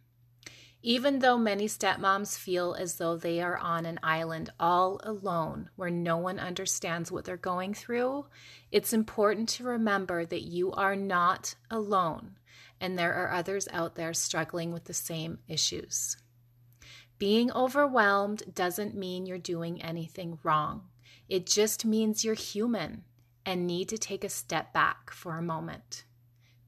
Even 0.81 1.19
though 1.19 1.37
many 1.37 1.67
stepmoms 1.67 2.37
feel 2.37 2.75
as 2.79 2.95
though 2.95 3.17
they 3.17 3.41
are 3.41 3.57
on 3.57 3.85
an 3.85 3.99
island 4.01 4.51
all 4.57 5.01
alone 5.03 5.69
where 5.75 5.89
no 5.89 6.15
one 6.15 6.39
understands 6.39 7.11
what 7.11 7.25
they're 7.25 7.35
going 7.35 7.73
through, 7.73 8.25
it's 8.71 8.93
important 8.93 9.49
to 9.49 9.65
remember 9.65 10.25
that 10.25 10.43
you 10.43 10.71
are 10.71 10.95
not 10.95 11.55
alone 11.69 12.37
and 12.79 12.97
there 12.97 13.13
are 13.13 13.33
others 13.33 13.67
out 13.73 13.95
there 13.95 14.13
struggling 14.13 14.71
with 14.71 14.85
the 14.85 14.93
same 14.93 15.39
issues. 15.49 16.15
Being 17.17 17.51
overwhelmed 17.51 18.53
doesn't 18.53 18.95
mean 18.95 19.25
you're 19.25 19.37
doing 19.39 19.81
anything 19.81 20.37
wrong. 20.43 20.89
It 21.27 21.45
just 21.45 21.83
means 21.83 22.23
you're 22.23 22.35
human 22.35 23.03
and 23.45 23.65
need 23.65 23.89
to 23.89 23.97
take 23.97 24.23
a 24.23 24.29
step 24.29 24.73
back 24.73 25.09
for 25.11 25.37
a 25.37 25.41
moment. 25.41 26.03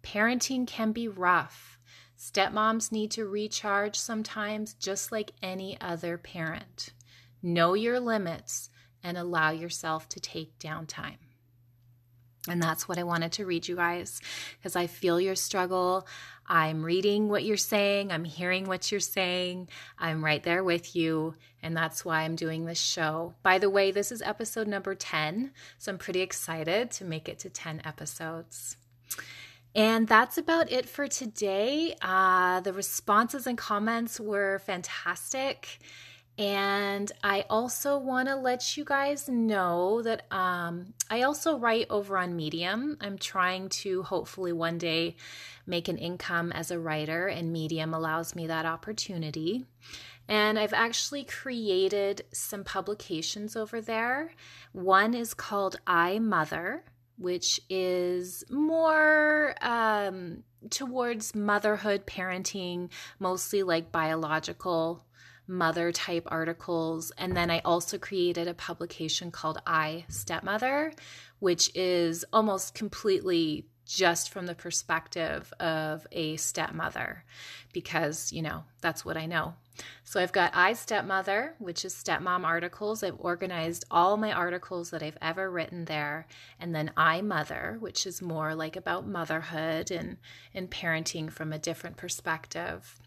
Parenting 0.01 0.65
can 0.65 0.91
be 0.91 1.07
rough. 1.07 1.77
Stepmoms 2.17 2.91
need 2.91 3.11
to 3.11 3.25
recharge 3.25 3.95
sometimes, 3.95 4.73
just 4.73 5.11
like 5.11 5.31
any 5.41 5.79
other 5.79 6.17
parent. 6.17 6.93
Know 7.43 7.73
your 7.73 7.99
limits 7.99 8.69
and 9.03 9.17
allow 9.17 9.51
yourself 9.51 10.09
to 10.09 10.19
take 10.19 10.59
downtime. 10.59 11.17
And 12.47 12.61
that's 12.61 12.87
what 12.87 12.97
I 12.97 13.03
wanted 13.03 13.31
to 13.33 13.45
read 13.45 13.67
you 13.67 13.75
guys 13.75 14.21
because 14.57 14.75
I 14.75 14.87
feel 14.87 15.19
your 15.19 15.35
struggle. 15.35 16.07
I'm 16.49 16.83
reading 16.83 17.29
what 17.29 17.43
you're 17.43 17.57
saying, 17.57 18.11
I'm 18.11 18.25
hearing 18.25 18.65
what 18.65 18.91
you're 18.91 18.99
saying, 18.99 19.69
I'm 19.99 20.25
right 20.25 20.41
there 20.41 20.63
with 20.63 20.95
you. 20.95 21.35
And 21.61 21.77
that's 21.77 22.03
why 22.03 22.21
I'm 22.23 22.35
doing 22.35 22.65
this 22.65 22.79
show. 22.79 23.35
By 23.43 23.59
the 23.59 23.69
way, 23.69 23.91
this 23.91 24.11
is 24.11 24.21
episode 24.21 24.67
number 24.67 24.95
10. 24.95 25.51
So 25.77 25.91
I'm 25.91 25.97
pretty 25.97 26.21
excited 26.21 26.89
to 26.91 27.05
make 27.05 27.29
it 27.29 27.37
to 27.39 27.49
10 27.49 27.81
episodes. 27.85 28.77
And 29.75 30.07
that's 30.07 30.37
about 30.37 30.71
it 30.71 30.87
for 30.87 31.07
today. 31.07 31.95
Uh, 32.01 32.61
the 32.61 32.73
responses 32.73 33.45
and 33.45 33.57
comments 33.57 34.19
were 34.19 34.59
fantastic. 34.59 35.79
And 36.39 37.11
I 37.21 37.43
also 37.49 37.97
want 37.97 38.29
to 38.29 38.35
let 38.37 38.77
you 38.77 38.85
guys 38.85 39.27
know 39.27 40.01
that 40.03 40.25
um, 40.31 40.93
I 41.09 41.23
also 41.23 41.57
write 41.57 41.87
over 41.89 42.17
on 42.17 42.37
Medium. 42.37 42.97
I'm 43.01 43.17
trying 43.17 43.67
to 43.69 44.03
hopefully 44.03 44.53
one 44.53 44.77
day 44.77 45.17
make 45.67 45.89
an 45.89 45.97
income 45.97 46.53
as 46.53 46.71
a 46.71 46.79
writer, 46.79 47.27
and 47.27 47.51
Medium 47.51 47.93
allows 47.93 48.35
me 48.35 48.47
that 48.47 48.65
opportunity. 48.65 49.65
And 50.29 50.57
I've 50.57 50.73
actually 50.73 51.25
created 51.25 52.23
some 52.31 52.63
publications 52.63 53.57
over 53.57 53.81
there. 53.81 54.31
One 54.71 55.13
is 55.13 55.33
called 55.33 55.81
I 55.85 56.19
Mother, 56.19 56.85
which 57.17 57.59
is 57.69 58.45
more 58.49 59.55
um, 59.61 60.43
towards 60.69 61.35
motherhood, 61.35 62.05
parenting, 62.05 62.91
mostly 63.19 63.61
like 63.61 63.91
biological 63.91 65.03
mother 65.49 65.91
type 65.91 66.27
articles. 66.27 67.11
And 67.17 67.35
then 67.35 67.49
I 67.51 67.59
also 67.65 67.97
created 67.97 68.47
a 68.47 68.53
publication 68.53 69.31
called 69.31 69.61
I 69.65 70.05
Stepmother, 70.07 70.93
which 71.39 71.75
is 71.75 72.23
almost 72.31 72.75
completely 72.75 73.65
just 73.85 74.29
from 74.29 74.45
the 74.45 74.53
perspective 74.53 75.51
of 75.59 76.05
a 76.11 76.37
stepmother, 76.37 77.23
because, 77.73 78.31
you 78.31 78.43
know, 78.43 78.63
that's 78.81 79.03
what 79.03 79.17
I 79.17 79.25
know. 79.25 79.55
So 80.03 80.19
I've 80.19 80.31
got 80.31 80.55
I 80.55 80.73
Stepmother, 80.73 81.55
which 81.57 81.83
is 81.83 81.95
stepmom 81.95 82.43
articles. 82.43 83.01
I've 83.01 83.15
organized 83.17 83.85
all 83.89 84.15
my 84.17 84.31
articles 84.31 84.91
that 84.91 85.01
I've 85.01 85.17
ever 85.21 85.49
written 85.49 85.85
there. 85.85 86.27
And 86.59 86.75
then 86.75 86.91
I 86.95 87.21
Mother, 87.21 87.77
which 87.79 88.05
is 88.05 88.21
more 88.21 88.53
like 88.53 88.75
about 88.75 89.07
motherhood 89.07 89.89
and, 89.89 90.17
and 90.53 90.69
parenting 90.69 91.31
from 91.31 91.51
a 91.51 91.57
different 91.57 91.97
perspective. 91.97 92.99